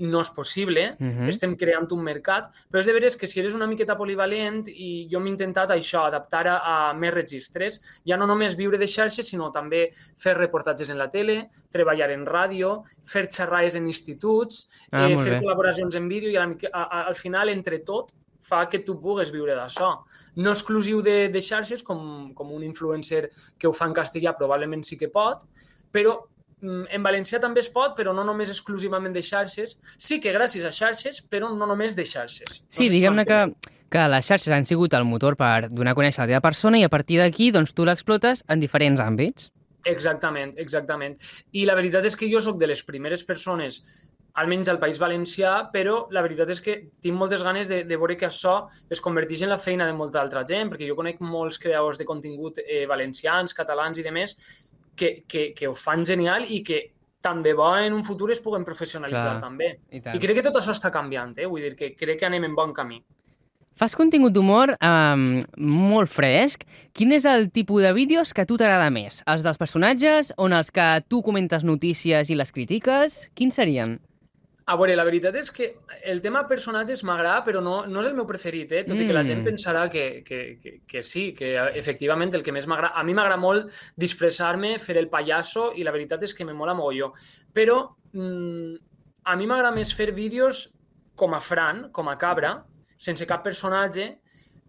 no 0.00 0.20
és 0.20 0.30
possible, 0.30 0.96
Mhm. 0.98 1.28
estem 1.28 1.56
creant 1.56 1.90
un 1.92 2.02
mercat, 2.02 2.48
però 2.70 2.80
és 2.80 2.86
de 2.86 2.92
veres 2.92 3.16
que 3.16 3.26
si 3.26 3.40
eres 3.40 3.54
una 3.54 3.66
miqueta 3.66 3.96
polivalent 3.96 4.68
i 4.68 5.08
jo 5.10 5.20
m'he 5.20 5.30
intentat 5.30 5.70
això, 5.70 6.06
adaptar 6.06 6.46
a, 6.48 6.88
a 6.90 6.94
més 6.94 7.12
registres, 7.14 7.80
ja 8.06 8.16
no 8.16 8.26
només 8.26 8.56
viure 8.56 8.78
de 8.78 8.86
xarxes, 8.86 9.28
sinó 9.28 9.50
també 9.52 9.90
fer 10.16 10.36
reportatges 10.36 10.90
en 10.90 10.98
la 10.98 11.10
tele, 11.10 11.48
treballar 11.70 12.10
en 12.10 12.24
ràdio, 12.26 12.84
fer 13.02 13.28
xerrades 13.30 13.76
en 13.76 13.86
instituts, 13.86 14.68
Ah, 14.92 15.08
eh, 15.08 15.16
fer 15.18 15.38
bé. 15.38 15.40
col·laboracions 15.40 15.94
en 15.96 16.08
vídeo 16.08 16.30
i 16.30 16.36
a 16.36 16.44
a, 16.72 16.82
a, 16.82 17.02
al 17.08 17.14
final, 17.14 17.48
entre 17.48 17.78
tot, 17.80 18.12
fa 18.40 18.68
que 18.68 18.78
tu 18.78 19.00
pugues 19.00 19.30
viure 19.32 19.54
d'això. 19.54 20.04
No 20.36 20.50
exclusiu 20.50 21.02
de, 21.02 21.28
de 21.28 21.40
xarxes, 21.40 21.82
com, 21.82 22.32
com 22.34 22.52
un 22.52 22.62
influencer 22.62 23.28
que 23.58 23.66
ho 23.66 23.72
fa 23.72 23.86
en 23.86 23.92
castellà 23.92 24.34
probablement 24.36 24.82
sí 24.84 24.96
que 24.96 25.08
pot, 25.08 25.42
però 25.92 26.14
en 26.62 27.02
valencià 27.04 27.40
també 27.42 27.62
es 27.62 27.70
pot, 27.72 27.94
però 27.96 28.14
no 28.14 28.24
només 28.26 28.50
exclusivament 28.52 29.14
de 29.14 29.22
xarxes. 29.22 29.76
Sí 29.96 30.20
que 30.20 30.34
gràcies 30.34 30.64
a 30.66 30.72
xarxes, 30.74 31.22
però 31.22 31.50
no 31.54 31.66
només 31.66 31.96
de 31.96 32.06
xarxes. 32.08 32.62
No 32.62 32.78
Sí, 32.80 32.88
diguem-ne 32.92 33.24
que, 33.28 33.40
que 33.90 34.08
les 34.10 34.26
xarxes 34.26 34.54
han 34.54 34.66
sigut 34.66 34.94
el 34.98 35.06
motor 35.08 35.36
per 35.38 35.68
donar 35.70 35.94
a 35.94 35.98
conèixer 35.98 36.24
la 36.24 36.32
teva 36.34 36.44
persona 36.44 36.80
i 36.80 36.84
a 36.86 36.92
partir 36.92 37.20
d'aquí 37.22 37.52
doncs, 37.54 37.74
tu 37.74 37.86
l'explotes 37.88 38.44
en 38.48 38.60
diferents 38.60 39.00
àmbits. 39.00 39.52
Exactament, 39.88 40.52
exactament. 40.58 41.16
I 41.54 41.64
la 41.68 41.78
veritat 41.78 42.04
és 42.04 42.16
que 42.18 42.28
jo 42.30 42.42
sóc 42.44 42.58
de 42.58 42.68
les 42.68 42.82
primeres 42.84 43.24
persones 43.24 43.82
almenys 44.38 44.68
al 44.70 44.78
País 44.78 44.98
Valencià, 45.02 45.52
però 45.72 46.04
la 46.14 46.22
veritat 46.22 46.50
és 46.52 46.60
que 46.62 46.74
tinc 47.02 47.16
moltes 47.18 47.42
ganes 47.42 47.70
de, 47.70 47.80
de 47.88 47.96
veure 47.98 48.16
que 48.18 48.28
això 48.28 48.68
es 48.90 49.02
converteix 49.02 49.42
en 49.42 49.50
la 49.50 49.58
feina 49.58 49.86
de 49.88 49.96
molta 49.96 50.20
altra 50.22 50.44
gent, 50.46 50.70
perquè 50.70 50.86
jo 50.86 50.94
conec 50.98 51.22
molts 51.24 51.58
creadors 51.58 51.98
de 51.98 52.06
contingut 52.06 52.60
eh, 52.62 52.84
valencians, 52.86 53.56
catalans 53.56 53.98
i 53.98 54.06
demés 54.06 54.36
que, 54.98 55.12
que, 55.30 55.52
que 55.54 55.68
ho 55.70 55.74
fan 55.78 56.04
genial 56.08 56.46
i 56.50 56.62
que 56.66 56.80
tant 57.22 57.42
de 57.42 57.54
bo 57.54 57.70
en 57.76 57.94
un 57.94 58.04
futur 58.06 58.32
es 58.34 58.42
puguen 58.42 58.66
professionalitzar 58.66 59.36
Clar. 59.36 59.42
també. 59.42 59.70
I 59.90 60.02
tant. 60.02 60.18
I 60.18 60.22
crec 60.22 60.40
que 60.40 60.44
tot 60.46 60.58
això 60.60 60.74
està 60.74 60.90
canviant, 60.94 61.36
eh? 61.38 61.46
vull 61.50 61.64
dir 61.64 61.76
que 61.78 61.94
crec 61.98 62.20
que 62.20 62.28
anem 62.28 62.48
en 62.50 62.58
bon 62.58 62.74
camí. 62.76 63.00
Fas 63.78 63.94
contingut 63.94 64.34
d'humor 64.34 64.72
um, 64.82 65.26
molt 65.62 66.10
fresc. 66.10 66.64
Quin 66.98 67.14
és 67.14 67.26
el 67.30 67.46
tipus 67.54 67.84
de 67.86 67.92
vídeos 67.94 68.32
que 68.34 68.42
a 68.42 68.48
tu 68.48 68.56
t'agrada 68.58 68.88
més? 68.90 69.20
Els 69.30 69.44
dels 69.46 69.60
personatges, 69.60 70.32
on 70.34 70.56
els 70.56 70.72
que 70.74 70.86
tu 71.06 71.22
comentes 71.22 71.62
notícies 71.62 72.30
i 72.30 72.38
les 72.38 72.50
critiques? 72.54 73.28
Quins 73.38 73.54
serien? 73.54 74.00
A 74.68 74.74
veure, 74.76 74.92
la 74.98 75.04
veritat 75.06 75.36
és 75.40 75.48
que 75.54 75.66
el 76.04 76.18
tema 76.20 76.42
personatges 76.48 77.00
m'agrada, 77.08 77.40
però 77.46 77.62
no, 77.64 77.86
no 77.88 78.02
és 78.02 78.08
el 78.10 78.16
meu 78.18 78.26
preferit, 78.28 78.72
eh? 78.76 78.82
tot 78.84 78.98
i 79.00 79.06
que 79.08 79.14
la 79.16 79.22
gent 79.24 79.40
Mm. 79.40 79.46
pensarà 79.48 79.86
que, 79.88 80.22
que, 80.26 80.40
que, 80.60 80.72
que 80.86 81.02
sí, 81.02 81.32
que 81.32 81.54
efectivament 81.80 82.34
el 82.36 82.44
que 82.44 82.52
més 82.52 82.68
m'agrada... 82.68 82.92
A 83.00 83.04
mi 83.04 83.14
m'agrada 83.16 83.40
molt 83.40 83.72
disfressar-me, 83.96 84.74
fer 84.78 84.98
el 85.00 85.08
pallasso, 85.08 85.70
i 85.72 85.86
la 85.86 85.94
veritat 85.94 86.22
és 86.22 86.34
que 86.36 86.44
me 86.44 86.52
mola 86.52 86.74
mogolló. 86.76 87.12
Però 87.54 87.78
mm, 88.12 88.74
a 89.24 89.36
mi 89.36 89.48
m'agrada 89.48 89.74
més 89.74 89.94
fer 89.96 90.12
vídeos 90.12 90.66
com 91.16 91.32
a 91.34 91.40
Fran, 91.40 91.88
com 91.90 92.08
a 92.08 92.18
cabra, 92.20 92.58
sense 92.98 93.24
cap 93.26 93.42
personatge, 93.42 94.18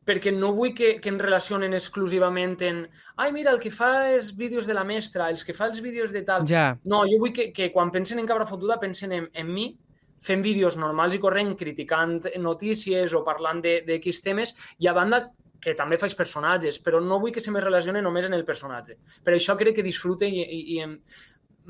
perquè 0.09 0.31
no 0.33 0.53
vull 0.55 0.71
que, 0.73 0.95
que 1.03 1.11
en 1.11 1.19
relacionen 1.19 1.75
exclusivament 1.77 2.55
en 2.65 2.79
ai, 3.17 3.33
mira, 3.35 3.51
el 3.51 3.59
que 3.59 3.69
fa 3.69 4.09
els 4.13 4.31
vídeos 4.39 4.65
de 4.65 4.73
la 4.73 4.83
mestra, 4.87 5.27
els 5.29 5.43
que 5.45 5.53
fa 5.53 5.67
els 5.67 5.83
vídeos 5.85 6.15
de 6.15 6.23
tal... 6.23 6.47
Ja, 6.49 6.71
No, 6.87 7.03
jo 7.05 7.19
vull 7.21 7.35
que, 7.35 7.51
que 7.53 7.69
quan 7.75 7.91
pensen 7.91 8.17
en 8.17 8.25
cabra 8.25 8.47
fotuda 8.49 8.79
pensen 8.79 9.11
en, 9.11 9.29
en 9.33 9.53
mi, 9.53 9.67
fent 10.23 10.43
vídeos 10.43 10.77
normals 10.77 11.15
i 11.15 11.21
corrent, 11.23 11.55
criticant 11.59 12.19
notícies 12.39 13.13
o 13.15 13.23
parlant 13.23 13.61
de, 13.63 13.79
de 13.87 13.99
X 13.99 14.23
temes, 14.25 14.55
i 14.79 14.87
a 14.87 14.95
banda 14.95 15.27
que 15.59 15.75
també 15.75 15.99
faig 15.99 16.15
personatges, 16.15 16.79
però 16.83 17.01
no 17.03 17.19
vull 17.19 17.33
que 17.35 17.43
se 17.43 17.51
me 17.51 17.61
relacione 17.63 18.01
només 18.01 18.29
en 18.29 18.35
el 18.37 18.45
personatge. 18.47 18.95
Per 19.23 19.35
això 19.35 19.57
crec 19.59 19.79
que 19.79 19.85
disfrute 19.85 20.27
i, 20.27 20.39
i, 20.39 20.59
i 20.75 20.79
em, 20.85 20.95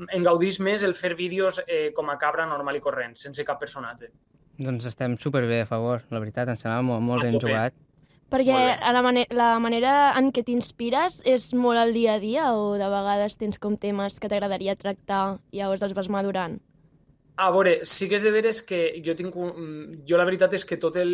em 0.06 0.24
gaudís 0.24 0.60
més 0.62 0.84
el 0.86 0.94
fer 0.94 1.16
vídeos 1.18 1.60
eh, 1.66 1.90
com 1.96 2.10
a 2.10 2.18
cabra 2.18 2.46
normal 2.46 2.78
i 2.78 2.82
corrent, 2.84 3.16
sense 3.18 3.44
cap 3.46 3.60
personatge. 3.60 4.12
doncs 4.60 4.84
estem 4.86 5.16
superbé 5.18 5.62
a 5.62 5.66
favor, 5.66 6.02
la 6.10 6.20
veritat, 6.20 6.48
em 6.48 6.56
sembla 6.56 6.82
molt, 6.84 7.02
molt 7.02 7.24
ben 7.24 7.32
tope. 7.32 7.48
jugat. 7.48 7.76
Perquè 8.30 8.54
a 8.78 8.92
la, 8.94 9.00
mane 9.02 9.24
la 9.34 9.58
manera 9.58 10.12
en 10.14 10.28
què 10.30 10.44
t'inspires 10.46 11.16
és 11.26 11.48
molt 11.58 11.80
al 11.80 11.90
dia 11.96 12.14
a 12.14 12.20
dia 12.22 12.52
o 12.54 12.76
de 12.78 12.86
vegades 12.92 13.34
tens 13.40 13.58
com 13.58 13.74
temes 13.74 14.20
que 14.22 14.30
t'agradaria 14.30 14.76
tractar 14.78 15.40
i 15.50 15.58
llavors 15.58 15.82
els 15.82 15.96
vas 15.96 16.10
madurant? 16.12 16.60
A 17.40 17.48
veure, 17.54 17.78
sí 17.88 18.08
que 18.10 18.18
és 18.18 18.24
de 18.24 18.32
veres 18.34 18.60
que 18.66 18.80
jo 19.04 19.14
tinc 19.16 19.36
un... 19.40 19.50
mm, 19.50 20.00
Jo 20.08 20.18
la 20.20 20.26
veritat 20.28 20.52
és 20.58 20.66
que 20.68 20.76
tot 20.80 20.98
el, 21.00 21.12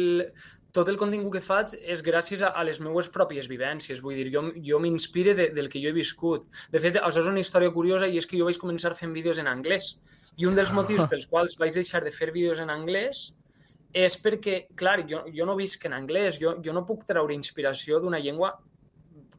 tot 0.75 0.91
el 0.91 0.99
contingut 0.99 1.37
que 1.37 1.45
faig 1.45 1.77
és 1.79 2.03
gràcies 2.03 2.43
a, 2.43 2.51
a 2.51 2.65
les 2.67 2.81
meues 2.83 3.09
pròpies 3.15 3.47
vivències. 3.53 4.03
Vull 4.03 4.19
dir, 4.19 4.27
jo, 4.35 4.43
jo 4.67 4.81
m'inspire 4.83 5.37
de, 5.39 5.49
del 5.55 5.71
que 5.73 5.83
jo 5.83 5.93
he 5.93 5.97
viscut. 5.97 6.49
De 6.73 6.83
fet, 6.83 6.99
això 6.99 7.23
és 7.23 7.31
una 7.31 7.43
història 7.43 7.73
curiosa 7.75 8.11
i 8.11 8.19
és 8.19 8.27
que 8.27 8.41
jo 8.41 8.49
vaig 8.49 8.59
començar 8.59 8.95
fent 8.99 9.15
vídeos 9.15 9.39
en 9.43 9.51
anglès. 9.53 9.95
I 10.37 10.51
un 10.51 10.59
dels 10.59 10.75
motius 10.77 11.07
pels 11.11 11.29
quals 11.31 11.57
vaig 11.61 11.75
deixar 11.79 12.03
de 12.05 12.13
fer 12.13 12.33
vídeos 12.35 12.61
en 12.61 12.75
anglès 12.75 13.29
és 13.97 14.19
perquè, 14.21 14.67
clar, 14.77 14.99
jo, 15.09 15.23
jo 15.33 15.47
no 15.49 15.55
visc 15.57 15.87
en 15.89 15.95
anglès, 15.97 16.41
jo, 16.43 16.59
jo 16.65 16.75
no 16.77 16.85
puc 16.85 17.07
treure 17.09 17.33
inspiració 17.33 18.01
d'una 18.03 18.21
llengua 18.21 18.51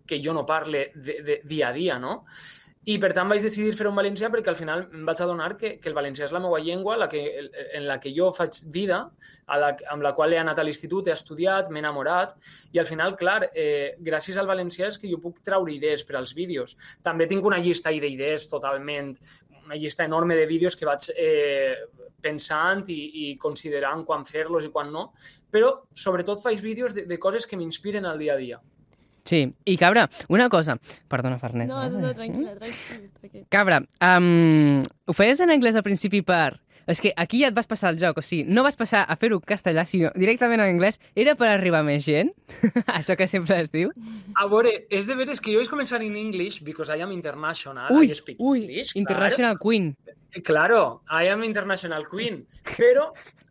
que 0.07 0.17
jo 0.23 0.33
no 0.33 0.45
parle 0.47 0.87
de, 0.95 1.19
de, 1.21 1.41
dia 1.45 1.67
a 1.69 1.75
dia, 1.75 1.99
no? 1.99 2.23
I 2.87 2.95
per 3.03 3.09
tant 3.11 3.27
vaig 3.27 3.43
decidir 3.43 3.73
fer 3.75 3.89
un 3.89 3.97
valencià 3.99 4.29
perquè 4.31 4.47
al 4.47 4.55
final 4.55 4.85
em 4.95 5.01
vaig 5.07 5.19
adonar 5.23 5.49
que, 5.59 5.73
que 5.81 5.89
el 5.91 5.95
valencià 5.97 6.23
és 6.23 6.31
la 6.31 6.39
meva 6.39 6.59
llengua, 6.63 6.95
la 6.95 7.09
que, 7.11 7.19
en 7.75 7.83
la 7.87 7.97
que 7.99 8.13
jo 8.15 8.29
faig 8.31 8.61
vida, 8.71 9.01
a 9.45 9.57
la, 9.59 9.73
amb 9.91 10.05
la 10.05 10.13
qual 10.15 10.31
he 10.31 10.39
anat 10.39 10.61
a 10.61 10.63
l'institut, 10.63 11.09
he 11.09 11.15
estudiat, 11.15 11.67
m'he 11.67 11.83
enamorat, 11.83 12.37
i 12.71 12.79
al 12.79 12.87
final, 12.87 13.17
clar, 13.19 13.41
eh, 13.51 13.97
gràcies 14.07 14.39
al 14.39 14.47
valencià 14.47 14.87
és 14.87 14.99
que 15.01 15.11
jo 15.11 15.19
puc 15.19 15.41
treure 15.43 15.73
idees 15.73 16.05
per 16.07 16.15
als 16.15 16.31
vídeos. 16.37 16.77
També 17.03 17.27
tinc 17.27 17.43
una 17.45 17.59
llista 17.59 17.91
d'idees 17.91 18.47
totalment, 18.47 19.11
una 19.65 19.75
llista 19.75 20.07
enorme 20.07 20.39
de 20.39 20.47
vídeos 20.47 20.79
que 20.79 20.87
vaig 20.87 21.09
eh, 21.19 21.75
pensant 22.23 22.87
i, 22.87 23.01
i 23.27 23.27
considerant 23.35 24.07
quan 24.07 24.23
fer-los 24.23 24.63
i 24.63 24.71
quan 24.71 24.95
no, 24.95 25.09
però 25.51 25.75
sobretot 25.91 26.39
faig 26.39 26.63
vídeos 26.63 26.95
de, 26.95 27.03
de 27.03 27.19
coses 27.19 27.43
que 27.45 27.59
m'inspiren 27.59 28.07
al 28.07 28.23
dia 28.23 28.39
a 28.39 28.41
dia. 28.41 28.63
Sí, 29.27 29.41
i 29.67 29.75
Cabra, 29.77 30.05
una 30.31 30.47
cosa... 30.47 30.77
Perdona, 31.11 31.37
Farners. 31.41 31.67
No, 31.67 31.81
no, 31.91 31.99
no, 31.99 32.13
tranquil·la, 32.15 32.55
tranquil·la. 32.55 33.09
tranquil. 33.19 33.43
Cabra, 33.51 33.81
um, 34.07 34.79
ho 35.05 35.15
feies 35.17 35.43
en 35.43 35.51
anglès 35.51 35.75
al 35.75 35.83
principi 35.83 36.23
per... 36.23 36.55
És 36.87 37.01
que 37.03 37.11
aquí 37.19 37.41
ja 37.41 37.49
et 37.49 37.55
vas 37.55 37.67
passar 37.67 37.89
el 37.91 37.97
joc, 37.99 38.21
o 38.21 38.23
sigui, 38.23 38.45
no 38.47 38.63
vas 38.63 38.77
passar 38.79 39.01
a 39.03 39.17
fer-ho 39.19 39.41
en 39.41 39.43
castellà, 39.43 39.83
sinó 39.83 40.13
directament 40.15 40.61
en 40.63 40.69
anglès. 40.71 41.01
Era 41.19 41.33
per 41.35 41.49
arribar 41.51 41.81
més 41.83 42.05
gent? 42.05 42.31
Això 42.95 43.17
que 43.19 43.27
sempre 43.27 43.57
es 43.59 43.73
diu? 43.73 43.91
A 44.39 44.47
veure, 44.47 44.71
és 44.87 45.09
de 45.09 45.17
veres 45.19 45.43
que 45.43 45.51
jo 45.51 45.59
vaig 45.59 45.67
començar 45.67 45.99
in 46.05 46.15
English 46.15 46.63
because 46.63 46.95
I 46.95 47.03
am 47.03 47.11
international, 47.11 47.91
Ui, 47.91 48.07
I 48.07 48.15
speak 48.15 48.39
ui, 48.39 48.63
English, 48.63 48.95
International 48.95 49.59
Queen. 49.59 49.97
Claro. 49.99 50.47
claro, 50.47 50.81
I 51.11 51.27
am 51.33 51.43
international 51.43 52.07
queen, 52.07 52.45
però 52.77 53.09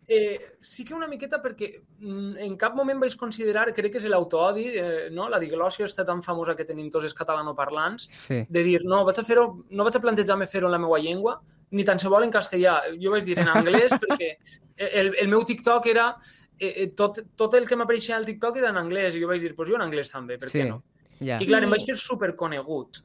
eh, 0.09 0.57
sí 0.61 0.85
que 0.85 0.95
una 0.95 1.09
miqueta 1.09 1.41
perquè 1.43 1.69
mm, 1.99 2.37
en 2.45 2.57
cap 2.57 2.75
moment 2.79 3.01
vaig 3.03 3.17
considerar, 3.19 3.73
crec 3.75 3.93
que 3.93 3.99
és 3.99 4.07
l'autoodi, 4.11 4.67
eh, 4.79 5.09
no? 5.11 5.29
la 5.29 5.41
diglòsia 5.43 5.87
està 5.89 6.05
tan 6.07 6.23
famosa 6.23 6.55
que 6.55 6.65
tenim 6.65 6.91
tots 6.91 7.05
els 7.05 7.15
catalanoparlants, 7.15 8.09
Sí. 8.11 8.45
de 8.49 8.63
dir, 8.63 8.81
no, 8.85 9.05
vaig 9.05 9.19
a 9.19 9.25
fer-ho, 9.27 9.65
no 9.71 9.85
vaig 9.85 9.97
a 9.97 10.01
plantejar-me 10.01 10.47
fer-ho 10.47 10.67
en 10.69 10.73
la 10.73 10.79
meva 10.79 10.99
llengua, 10.99 11.41
ni 11.71 11.83
tan 11.85 11.99
se 11.99 12.09
vol 12.09 12.23
en 12.23 12.31
castellà. 12.31 12.81
Jo 13.03 13.11
vaig 13.11 13.25
dir 13.27 13.39
en 13.43 13.49
anglès 13.49 13.93
perquè 14.03 14.37
el, 14.77 15.15
el 15.19 15.29
meu 15.29 15.45
TikTok 15.45 15.87
era... 15.87 16.15
Eh, 16.59 16.85
eh, 16.85 16.87
tot, 16.97 17.19
tot 17.37 17.53
el 17.59 17.67
que 17.69 17.77
m'apareixia 17.77 18.17
al 18.17 18.25
TikTok 18.25 18.57
era 18.57 18.71
en 18.71 18.79
anglès 18.81 19.15
i 19.15 19.21
jo 19.21 19.27
vaig 19.29 19.43
dir, 19.43 19.51
pues 19.55 19.69
jo 19.69 19.75
en 19.77 19.83
anglès 19.85 20.09
també, 20.09 20.39
per 20.41 20.49
Sí. 20.49 20.63
què 20.63 20.69
no? 20.71 20.79
Ja. 21.21 21.37
I 21.37 21.47
clar, 21.49 21.63
em 21.65 21.71
vaig 21.71 21.85
fer 21.85 21.97
superconegut. 22.01 23.03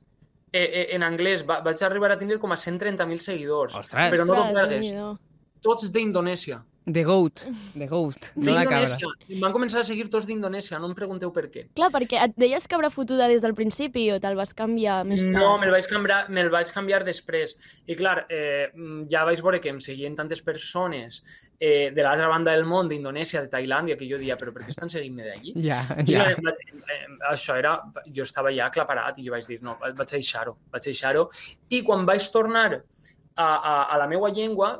Eh, 0.53 0.63
eh, 0.63 0.85
en 0.95 1.03
anglès 1.03 1.43
va, 1.47 1.57
vaig 1.63 1.81
arribar 1.83 2.11
a 2.13 2.17
tenir 2.17 2.37
com 2.39 2.51
a 2.51 2.55
130.000 2.55 3.19
seguidors. 3.19 3.75
Ostres. 3.75 4.11
Però 4.13 4.23
no 4.25 4.35
t'ho. 4.35 5.17
Tots 5.61 5.91
d'Indonèsia. 5.91 6.61
The 6.85 7.03
Goat. 7.03 7.43
The 7.77 7.85
Goat. 7.85 8.31
No 8.35 8.55
la 8.55 8.63
cabra. 8.65 9.11
Em 9.29 9.41
van 9.43 9.53
començar 9.53 9.83
a 9.83 9.85
seguir 9.85 10.07
tots 10.09 10.25
d'Indonèsia, 10.25 10.79
no 10.81 10.87
em 10.89 10.95
pregunteu 10.97 11.29
per 11.33 11.43
què. 11.53 11.67
Clar, 11.77 11.91
perquè 11.93 12.17
et 12.25 12.33
deies 12.41 12.65
cabra 12.71 12.89
fotuda 12.89 13.27
des 13.29 13.45
del 13.45 13.53
principi 13.53 14.07
o 14.09 14.17
te'l 14.23 14.37
vas 14.39 14.55
canviar 14.57 15.03
més 15.05 15.21
tard? 15.21 15.37
No, 15.37 15.53
me'l 15.61 15.73
vaig, 15.75 15.85
canviar, 15.91 16.23
me 16.33 16.47
vaig 16.49 16.73
canviar 16.73 17.03
després. 17.05 17.53
I 17.85 17.97
clar, 17.99 18.25
eh, 18.33 18.71
ja 19.11 19.27
vaig 19.29 19.45
veure 19.45 19.61
que 19.61 19.69
em 19.69 19.77
seguien 19.83 20.17
tantes 20.17 20.41
persones 20.41 21.21
eh, 21.59 21.91
de 21.93 22.01
l'altra 22.01 22.31
banda 22.33 22.57
del 22.57 22.65
món, 22.65 22.89
d'Indonèsia, 22.89 23.45
de 23.45 23.53
Tailàndia, 23.53 23.99
que 23.99 24.09
jo 24.09 24.17
dia, 24.17 24.39
però 24.41 24.49
per 24.55 24.65
què 24.65 24.73
estan 24.73 24.89
seguint-me 24.89 25.29
d'allí? 25.29 25.53
Ja, 25.71 25.83
I 26.01 26.17
ja. 26.17 26.31
clar, 26.33 26.57
eh, 26.81 27.01
això 27.29 27.61
era... 27.61 27.77
Jo 28.09 28.25
estava 28.25 28.49
ja 28.49 28.71
aclaparat 28.71 29.21
i 29.21 29.29
jo 29.29 29.37
vaig 29.37 29.45
dir, 29.45 29.61
no, 29.61 29.77
vaig 29.77 30.17
deixar-ho, 30.17 30.57
vaig 30.73 30.89
deixar-ho. 30.89 31.27
I 31.69 31.85
quan 31.85 32.09
vaig 32.09 32.25
tornar 32.33 32.71
a, 32.73 33.45
a, 33.45 33.75
a 33.85 33.99
la 34.01 34.09
meva 34.09 34.33
llengua, 34.33 34.79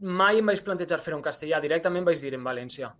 mai 0.00 0.38
em 0.38 0.46
vaig 0.46 0.62
plantejar 0.64 0.98
fer-ho 1.00 1.18
en 1.18 1.24
castellà, 1.24 1.60
directament 1.60 2.04
vaig 2.04 2.20
dir 2.20 2.34
en 2.34 2.44
valencià. 2.44 2.92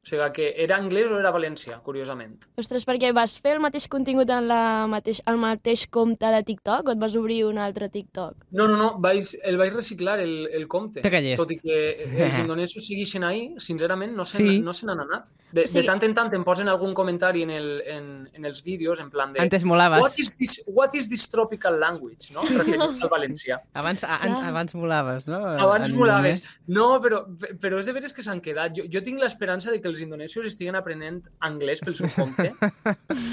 O 0.00 0.08
sigui 0.08 0.30
que 0.32 0.46
era 0.64 0.78
anglès 0.80 1.10
o 1.12 1.18
era 1.20 1.28
valencià, 1.30 1.76
curiosament. 1.84 2.38
Ostres, 2.56 2.86
perquè 2.88 3.10
vas 3.12 3.34
fer 3.38 3.52
el 3.58 3.60
mateix 3.60 3.84
contingut 3.92 4.30
en 4.32 4.46
la 4.48 4.86
mateix, 4.88 5.18
el 5.28 5.36
mateix 5.36 5.82
compte 5.92 6.24
de 6.32 6.38
TikTok 6.48 6.88
o 6.88 6.94
et 6.94 6.98
vas 7.02 7.14
obrir 7.20 7.42
un 7.44 7.58
altre 7.60 7.90
TikTok? 7.92 8.46
No, 8.56 8.64
no, 8.66 8.78
no, 8.80 8.94
vaig, 8.98 9.28
el 9.44 9.58
vaig 9.60 9.74
reciclar, 9.76 10.16
el, 10.24 10.48
el 10.56 10.64
compte. 10.72 11.02
Te 11.04 11.10
calles. 11.12 11.36
Tot 11.36 11.52
i 11.52 11.58
que 11.60 11.76
els 12.30 12.38
indonesos 12.40 12.86
segueixen 12.88 13.26
ahí, 13.28 13.50
sincerament, 13.60 14.16
no 14.16 14.24
se 14.24 14.38
Sí. 14.40 14.58
no 14.64 14.72
se 14.72 14.86
n'han 14.88 15.00
anat. 15.04 15.28
De, 15.52 15.64
O 15.64 15.68
sigui- 15.68 15.82
de 15.82 15.86
tant 15.90 16.02
en 16.08 16.14
tant 16.16 16.32
em 16.32 16.44
posen 16.46 16.68
algun 16.72 16.94
comentari 16.94 17.42
en, 17.42 17.50
el, 17.50 17.68
en, 17.84 18.06
en 18.32 18.44
els 18.48 18.62
vídeos, 18.64 19.00
en 19.04 19.10
plan 19.10 19.34
de... 19.34 19.40
Antes 19.42 19.64
What 19.64 19.68
molaves. 19.74 20.16
is, 20.18 20.32
this, 20.38 20.62
what 20.66 20.94
is 20.94 21.10
this 21.10 21.28
tropical 21.28 21.76
language? 21.78 22.30
No? 22.32 22.40
Referint 22.56 22.86
al 23.02 23.10
valencià. 23.12 23.60
Abans, 23.74 24.04
a, 24.08 24.16
Clar. 24.22 24.40
abans 24.48 24.74
molaves, 24.78 25.26
no? 25.28 25.44
Abans 25.44 25.90
En 25.92 25.98
indonès. 26.00 26.42
No, 26.68 26.88
però, 27.04 27.26
però 27.60 27.80
és 27.82 27.84
de 27.90 27.92
veres 27.92 28.14
que 28.16 28.22
s'han 28.24 28.40
quedat. 28.40 28.72
Jo, 28.78 28.86
jo 28.88 29.02
tinc 29.04 29.20
l'esperança 29.20 29.74
de 29.74 29.80
que 29.82 29.89
els 29.90 30.00
indonesos 30.04 30.46
estiguen 30.48 30.78
aprenent 30.78 31.20
anglès 31.46 31.82
pel 31.84 31.96
seu 31.98 32.10
compte 32.14 32.48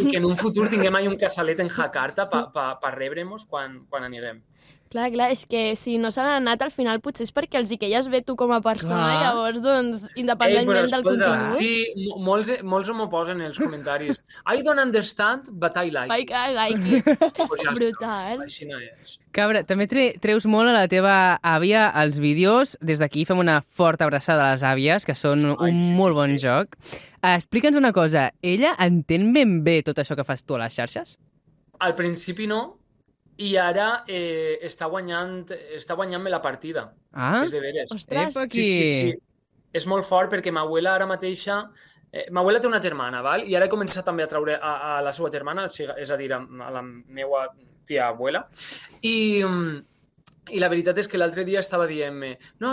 i 0.02 0.10
que 0.10 0.18
en 0.20 0.28
un 0.28 0.38
futur 0.40 0.68
tinguem 0.74 0.98
ahí 1.00 1.08
un 1.10 1.18
casalet 1.20 1.64
en 1.64 1.72
Jakarta 1.74 2.28
per 2.32 2.48
pa, 2.54 2.70
pa 2.82 2.94
rebre-nos 2.96 3.48
quan, 3.50 3.84
quan 3.90 4.08
anirem. 4.08 4.42
Clar, 4.90 5.10
clar, 5.12 5.32
és 5.36 5.42
que 5.46 5.76
si 5.76 5.98
no 6.00 6.12
s'han 6.16 6.30
anat 6.38 6.62
al 6.64 6.72
final 6.72 7.02
potser 7.04 7.26
és 7.28 7.34
perquè 7.36 7.60
els 7.60 7.72
hi 7.72 7.78
queies 7.82 8.08
bé 8.08 8.22
tu 8.24 8.38
com 8.40 8.52
a 8.56 8.62
persona 8.64 9.02
Clar. 9.02 9.16
i 9.18 9.24
llavors, 9.26 9.62
doncs, 9.62 10.06
independentment 10.16 10.88
del 10.94 11.04
contingut. 11.04 11.44
sí, 11.58 11.72
mo- 12.08 12.18
molts, 12.24 12.52
molts 12.64 12.90
m'ho 12.96 13.10
posen 13.12 13.42
en 13.42 13.48
els 13.50 13.60
comentaris. 13.60 14.22
I 14.54 14.62
don't 14.64 14.80
understand, 14.80 15.50
but 15.52 15.76
I 15.76 15.90
like 15.92 16.12
Ai, 16.14 16.22
it. 16.22 16.30
que 16.30 16.54
like 16.56 16.80
it. 16.98 17.38
Pues 17.48 17.62
ja. 17.66 17.74
Brutal. 17.76 18.42
Així 18.48 18.66
no 18.70 18.80
és. 18.80 19.18
Cabra, 19.36 19.66
també 19.68 19.86
tre 19.92 20.08
treus 20.24 20.48
molt 20.50 20.72
a 20.72 20.74
la 20.74 20.88
teva 20.88 21.18
àvia 21.44 21.90
als 21.92 22.18
vídeos. 22.18 22.78
Des 22.82 22.98
d'aquí 23.04 23.26
fem 23.28 23.38
una 23.44 23.60
forta 23.62 24.08
abraçada 24.08 24.48
a 24.48 24.56
les 24.56 24.64
àvies, 24.64 25.06
que 25.06 25.14
són 25.20 25.44
Ai, 25.60 25.74
un 25.74 25.78
sí, 25.78 25.92
sí, 25.92 25.94
molt 26.00 26.16
bon 26.16 26.38
sí. 26.38 26.46
joc. 26.48 26.80
Uh, 27.22 27.36
Explica'ns 27.36 27.76
una 27.76 27.92
cosa. 27.94 28.32
Ella 28.42 28.72
entén 28.80 29.34
ben 29.36 29.60
bé 29.66 29.82
tot 29.84 30.00
això 30.00 30.16
que 30.16 30.24
fas 30.24 30.46
tu 30.48 30.56
a 30.56 30.64
les 30.64 30.74
xarxes? 30.74 31.18
Al 31.80 31.94
principi 31.94 32.48
no, 32.48 32.77
i 33.44 33.52
ara 33.62 34.04
eh, 34.10 34.58
està 34.66 34.88
guanyant 34.90 35.52
està 35.78 35.98
guanyant-me 35.98 36.32
la 36.34 36.42
partida. 36.42 36.88
Ah, 37.14 37.44
És 37.44 37.54
de 37.54 37.62
veres. 37.62 37.94
Ostres. 37.96 38.34
Epa, 38.36 38.48
Sí, 38.50 38.64
sí, 38.64 38.84
sí. 38.86 39.14
És 39.74 39.86
molt 39.86 40.06
fort 40.08 40.32
perquè 40.32 40.54
ma 40.54 40.66
abuela 40.66 40.96
ara 40.96 41.08
mateixa... 41.10 41.62
Eh, 42.08 42.30
ma 42.32 42.40
abuela 42.40 42.62
té 42.64 42.70
una 42.70 42.80
germana, 42.82 43.20
val? 43.22 43.44
i 43.44 43.56
ara 43.58 43.68
he 43.68 43.70
començat 43.70 44.06
també 44.08 44.24
a 44.24 44.30
treure 44.32 44.56
a, 44.56 44.74
a 44.96 45.02
la 45.04 45.12
seva 45.14 45.28
germana, 45.30 45.66
és 45.68 46.12
a 46.12 46.16
dir, 46.18 46.30
a, 46.32 46.40
a 46.40 46.70
la 46.72 46.82
meva 46.82 47.42
tia 47.86 48.08
abuela. 48.08 48.46
I, 49.02 49.44
mm, 49.44 49.82
i 50.52 50.60
la 50.60 50.70
veritat 50.70 50.98
és 50.98 51.08
que 51.08 51.18
l'altre 51.18 51.44
dia 51.46 51.60
estava 51.60 51.88
dient-me 51.88 52.38
no, 52.64 52.72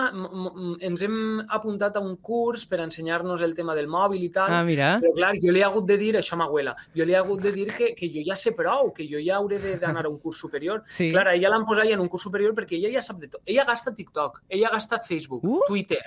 ens 0.80 1.02
hem 1.02 1.40
apuntat 1.48 1.96
a 1.96 2.00
un 2.04 2.16
curs 2.22 2.66
per 2.70 2.80
ensenyar-nos 2.84 3.42
el 3.42 3.54
tema 3.54 3.74
del 3.74 3.88
mòbil 3.88 4.22
i 4.22 4.30
tal, 4.34 4.52
ah 4.52 4.62
mira. 4.64 4.98
però 5.02 5.12
clar, 5.16 5.32
jo 5.42 5.52
li 5.52 5.60
he 5.60 5.64
hagut 5.66 5.86
de 5.88 5.96
dir, 5.98 6.14
això 6.16 6.34
a 6.34 6.40
ma 6.42 6.46
abuela, 6.46 6.74
jo 6.94 7.04
li 7.04 7.12
he 7.12 7.16
hagut 7.18 7.42
de 7.42 7.52
dir 7.52 7.68
que, 7.74 7.92
que 7.94 8.08
jo 8.14 8.22
ja 8.26 8.36
sé 8.36 8.52
prou, 8.56 8.92
que 8.94 9.06
jo 9.10 9.18
ja 9.22 9.36
hauré 9.36 9.58
de- 9.58 9.76
d'anar 9.78 10.06
a 10.06 10.08
un 10.08 10.18
curs 10.18 10.38
superior. 10.38 10.82
Sí. 10.86 11.10
Clar, 11.10 11.28
ella 11.34 11.50
l'han 11.50 11.64
posat 11.64 11.86
ja 11.88 11.94
en 11.94 12.00
un 12.00 12.08
curs 12.08 12.22
superior 12.22 12.54
perquè 12.54 12.76
ella 12.78 12.92
ja 12.94 13.02
sap 13.02 13.18
de 13.20 13.28
tot. 13.28 13.42
Ella 13.44 13.64
gasta 13.64 13.92
TikTok, 13.94 14.42
ella 14.48 14.70
gasta 14.72 14.98
Facebook, 14.98 15.42
Uh. 15.44 15.60
Twitter. 15.66 16.02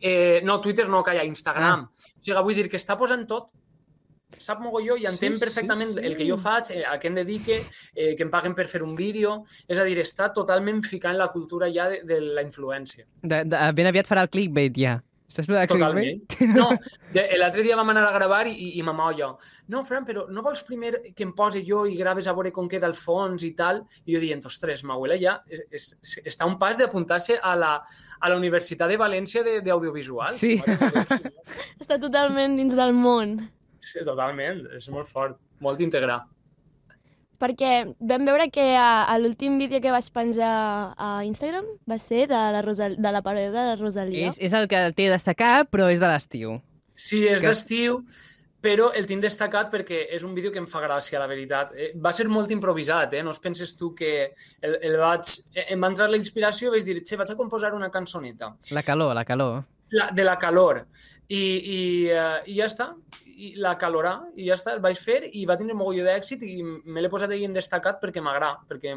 Eh, 0.00 0.40
no, 0.44 0.60
Twitter 0.60 0.88
no, 0.88 1.02
calla, 1.02 1.24
Instagram. 1.24 1.84
O 1.84 2.22
sigui, 2.22 2.42
vull 2.42 2.54
dir 2.54 2.68
que 2.68 2.76
està 2.80 2.96
posant 2.98 3.26
tot 3.28 3.50
sap 4.40 4.62
mogolló 4.64 4.96
i 4.98 5.04
entén 5.10 5.36
sí, 5.36 5.40
perfectament 5.44 5.92
sí. 5.98 6.06
el 6.08 6.16
que 6.18 6.26
jo 6.28 6.38
faig, 6.40 6.72
eh, 6.74 6.84
a 6.88 6.96
què 6.98 7.10
em 7.12 7.20
dedique, 7.20 7.60
eh, 7.94 8.14
que 8.16 8.24
em 8.26 8.30
paguen 8.32 8.56
per 8.58 8.66
fer 8.72 8.82
un 8.86 8.96
vídeo. 8.98 9.42
És 9.68 9.78
a 9.78 9.84
dir, 9.86 9.98
està 10.02 10.30
totalment 10.34 10.80
ficant 10.82 11.16
la 11.20 11.28
cultura 11.28 11.68
ja 11.72 11.90
de, 11.92 12.02
de 12.08 12.20
la 12.20 12.42
influència. 12.46 13.04
De, 13.22 13.44
de, 13.44 13.62
ben 13.76 13.86
aviat 13.92 14.08
farà 14.10 14.26
el 14.26 14.32
clickbait, 14.32 14.74
ja. 14.76 14.98
Estàs 15.30 15.46
de 15.46 15.60
Totalment. 15.70 16.24
clickbait? 16.26 16.56
No, 16.58 16.64
l'altre 17.38 17.62
dia 17.62 17.76
vam 17.78 17.92
anar 17.92 18.02
a 18.08 18.14
gravar 18.16 18.40
i, 18.50 18.72
i, 18.80 18.82
ma 18.82 18.90
molla, 18.98 19.28
no, 19.70 19.84
Fran, 19.86 20.02
però 20.02 20.24
no 20.26 20.42
vols 20.42 20.64
primer 20.66 20.90
que 21.14 21.22
em 21.22 21.30
posi 21.38 21.62
jo 21.62 21.84
i 21.86 21.94
graves 21.94 22.26
a 22.26 22.34
veure 22.34 22.50
com 22.50 22.66
queda 22.66 22.88
el 22.90 22.96
fons 22.98 23.44
i 23.46 23.52
tal? 23.54 23.78
I 24.10 24.16
jo 24.16 24.22
dient, 24.24 24.42
ostres, 24.50 24.82
ma 24.82 24.96
abuela 24.96 25.14
ja 25.22 25.36
és, 25.46 25.62
és, 25.70 25.86
és- 26.02 26.16
està 26.32 26.48
un 26.50 26.58
pas 26.58 26.74
d'apuntar-se 26.80 27.38
a 27.38 27.54
la, 27.54 27.76
a 28.18 28.32
la 28.32 28.40
Universitat 28.42 28.90
de 28.90 28.98
València 28.98 29.44
de- 29.46 29.60
d'Audiovisual. 29.62 30.34
Sí. 30.34 30.56
Està 31.78 32.00
totalment 32.02 32.58
dins 32.58 32.74
del 32.74 32.90
món. 32.98 33.38
Sí, 33.80 34.04
totalment, 34.04 34.66
és 34.76 34.88
molt 34.92 35.08
fort, 35.08 35.38
molt 35.60 35.80
integrar. 35.80 36.22
Perquè 37.40 37.94
vam 38.04 38.26
veure 38.28 38.50
que 38.52 38.64
a, 38.76 39.04
a 39.08 39.14
l'últim 39.18 39.54
vídeo 39.56 39.80
que 39.80 39.90
vas 39.94 40.10
penjar 40.12 40.92
a 41.00 41.22
Instagram 41.24 41.64
va 41.88 41.96
ser 41.98 42.26
de 42.28 42.36
la, 42.52 42.60
Rosal, 42.60 42.98
de 43.00 43.12
la 43.14 43.22
paròdia 43.24 43.48
de 43.54 43.62
la 43.70 43.76
Rosalia. 43.80 44.28
És, 44.28 44.36
és 44.44 44.52
el 44.52 44.68
que 44.68 44.82
té 44.92 45.06
destacat, 45.08 45.70
però 45.72 45.86
és 45.88 46.02
de 46.02 46.10
l'estiu. 46.12 46.58
Sí, 46.92 47.22
és 47.26 47.40
Que- 47.40 47.48
d'estiu, 47.48 48.02
però 48.60 48.90
el 48.92 49.06
tinc 49.08 49.24
destacat 49.24 49.70
perquè 49.72 50.02
és 50.12 50.22
un 50.22 50.34
vídeo 50.36 50.52
que 50.52 50.60
em 50.60 50.66
fa 50.68 50.82
gràcia, 50.84 51.16
la 51.18 51.26
veritat. 51.30 51.72
Eh, 51.72 51.94
Va 51.96 52.12
ser 52.12 52.28
molt 52.28 52.52
improvisat, 52.52 53.14
eh? 53.16 53.22
no 53.24 53.32
es 53.32 53.40
penses 53.40 53.72
tu 53.74 53.94
que 53.96 54.34
el, 54.60 54.76
el 54.84 54.98
vaig... 55.00 55.24
eh, 55.54 55.64
Em 55.72 55.80
va 55.80 55.88
entrar 55.88 56.10
la 56.12 56.20
inspiració 56.20 56.68
i 56.68 56.76
vaig 56.76 56.84
dir, 56.84 57.00
che, 57.02 57.16
vaig 57.16 57.32
a 57.32 57.36
composar 57.40 57.72
una 57.72 57.88
cançoneta. 57.88 58.52
La 58.76 58.82
calor, 58.84 59.14
la 59.16 59.24
calor. 59.24 59.62
La, 59.92 60.10
de 60.10 60.24
la 60.24 60.36
calor. 60.38 60.84
I, 61.30 61.40
i, 61.40 61.80
uh, 62.10 62.40
i 62.50 62.56
ja 62.58 62.66
està, 62.66 62.88
I 63.40 63.54
la 63.56 63.76
calorà, 63.78 64.16
i 64.36 64.48
ja 64.50 64.56
està, 64.58 64.74
el 64.74 64.80
vaig 64.84 64.98
fer 65.00 65.22
i 65.32 65.44
va 65.48 65.56
tenir 65.56 65.72
un 65.72 65.78
mogolló 65.80 66.02
d'èxit 66.04 66.42
i 66.44 66.58
me 66.62 67.00
l'he 67.00 67.08
posat 67.08 67.30
ahí 67.32 67.44
en 67.46 67.54
destacat 67.56 68.00
perquè 68.02 68.20
m'agrada, 68.20 68.58
perquè 68.68 68.92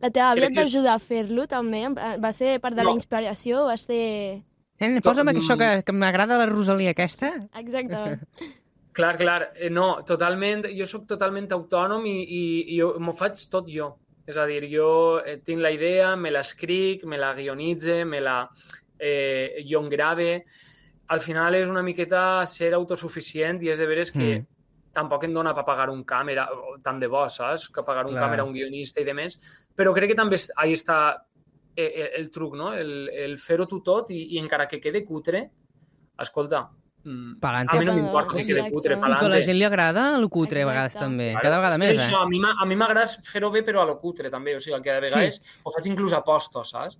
La 0.00 0.10
teva 0.10 0.30
àvia 0.32 0.46
et 0.46 0.54
va 0.56 0.62
ajudar 0.62 0.94
a 0.94 1.00
fer-lo 1.02 1.46
també? 1.50 1.80
Va 2.22 2.30
ser 2.32 2.58
part 2.60 2.76
de 2.76 2.84
la 2.84 2.90
No. 2.90 2.94
inspiració? 2.96 3.64
Va 3.66 3.76
ser... 3.76 4.44
Eh, 4.80 5.00
posa'm 5.04 5.26
Mm. 5.28 5.36
això 5.42 5.56
que, 5.58 5.82
que 5.84 5.92
m'agrada 5.92 6.38
la 6.38 6.46
Rosalia 6.46 6.90
aquesta. 6.94 7.32
Exacte. 7.58 8.20
Clar, 8.92 9.16
clar, 9.16 9.52
eh, 9.54 9.68
no, 9.70 10.00
totalment, 10.04 10.64
jo 10.74 10.84
sóc 10.86 11.04
totalment 11.06 11.46
autònom 11.54 12.02
i, 12.10 12.14
i, 12.24 12.40
i 12.74 12.78
jo 12.80 12.88
m'ho 12.98 13.12
faig 13.14 13.38
tot 13.50 13.68
jo. 13.70 13.92
És 14.26 14.36
a 14.36 14.46
dir, 14.46 14.64
jo 14.72 15.20
eh, 15.24 15.36
tinc 15.46 15.60
la 15.62 15.70
idea, 15.70 16.16
me 16.16 16.30
l'escric, 16.30 17.04
me 17.04 17.16
la 17.18 17.32
guionitze, 17.34 18.04
me 18.04 18.20
la... 18.20 18.48
Eh, 19.00 19.64
jo 19.66 19.80
en 19.80 19.88
grave. 19.88 20.44
Al 21.08 21.20
final 21.20 21.54
és 21.56 21.68
una 21.68 21.82
miqueta 21.82 22.44
ser 22.46 22.72
autosuficient 22.74 23.62
i 23.64 23.70
és 23.72 23.78
de 23.78 23.86
veres 23.86 24.12
que 24.12 24.40
Mm. 24.40 24.46
tampoc 24.92 25.24
em 25.24 25.32
dona 25.32 25.54
per 25.54 25.64
pagar 25.64 25.88
un 25.90 26.04
càmera, 26.04 26.48
tant 26.82 27.00
de 27.00 27.06
bo, 27.08 27.28
saps? 27.28 27.68
Que 27.70 27.82
pagar 27.82 28.04
un 28.06 28.12
Clar. 28.12 28.24
càmera, 28.28 28.44
un 28.44 28.52
guionista 28.52 29.00
i 29.00 29.04
de 29.04 29.14
més. 29.14 29.38
Però 29.76 29.94
crec 29.94 30.10
que 30.10 30.14
també 30.16 30.36
ahí 30.56 30.72
està 30.72 31.24
eh, 31.76 31.84
eh, 31.94 32.10
el 32.18 32.28
truc, 32.30 32.54
no? 32.56 32.72
El, 32.74 33.08
el 33.08 33.36
fer-ho 33.38 33.66
tu 33.66 33.80
tot 33.80 34.10
i, 34.10 34.34
i 34.34 34.38
encara 34.38 34.66
que 34.68 34.80
quede 34.80 35.04
cutre, 35.04 35.50
escolta, 36.18 36.68
mm, 37.04 37.38
Pa'lante. 37.40 37.76
a 37.76 37.78
mi 37.80 37.86
no 37.86 37.94
m'importa 37.94 38.34
que 38.34 38.44
quede 38.44 38.70
cutre, 38.70 38.94
I 38.94 38.96
I 38.96 39.00
que 39.00 39.06
a 39.06 39.08
la 39.08 39.16
pa'lante. 39.18 39.42
gent 39.44 39.56
li 39.56 39.64
agrada 39.64 40.16
el 40.16 40.28
cutre 40.28 40.60
a 40.60 40.62
Exacte. 40.64 40.70
vegades 40.74 40.94
també. 40.94 41.30
Claro, 41.30 41.42
Cada 41.42 41.56
vegada 41.56 41.74
és 41.74 41.78
més, 41.78 41.90
que 41.90 41.96
eh? 41.96 42.08
Això, 42.10 42.22
a 42.22 42.26
mi 42.66 42.74
a 42.74 42.76
m'agrada 42.76 43.06
fer-ho 43.24 43.50
bé, 43.50 43.62
però 43.64 43.82
a 43.82 43.86
lo 43.86 43.98
cutre, 43.98 44.28
també. 44.30 44.54
O 44.56 44.60
sigui, 44.60 44.82
que 44.82 44.92
de 44.92 45.00
vegades 45.00 45.36
sí. 45.36 45.60
ho 45.62 45.70
faig 45.70 45.86
inclús 45.86 46.12
a 46.12 46.22
postos, 46.22 46.68
saps? 46.70 46.98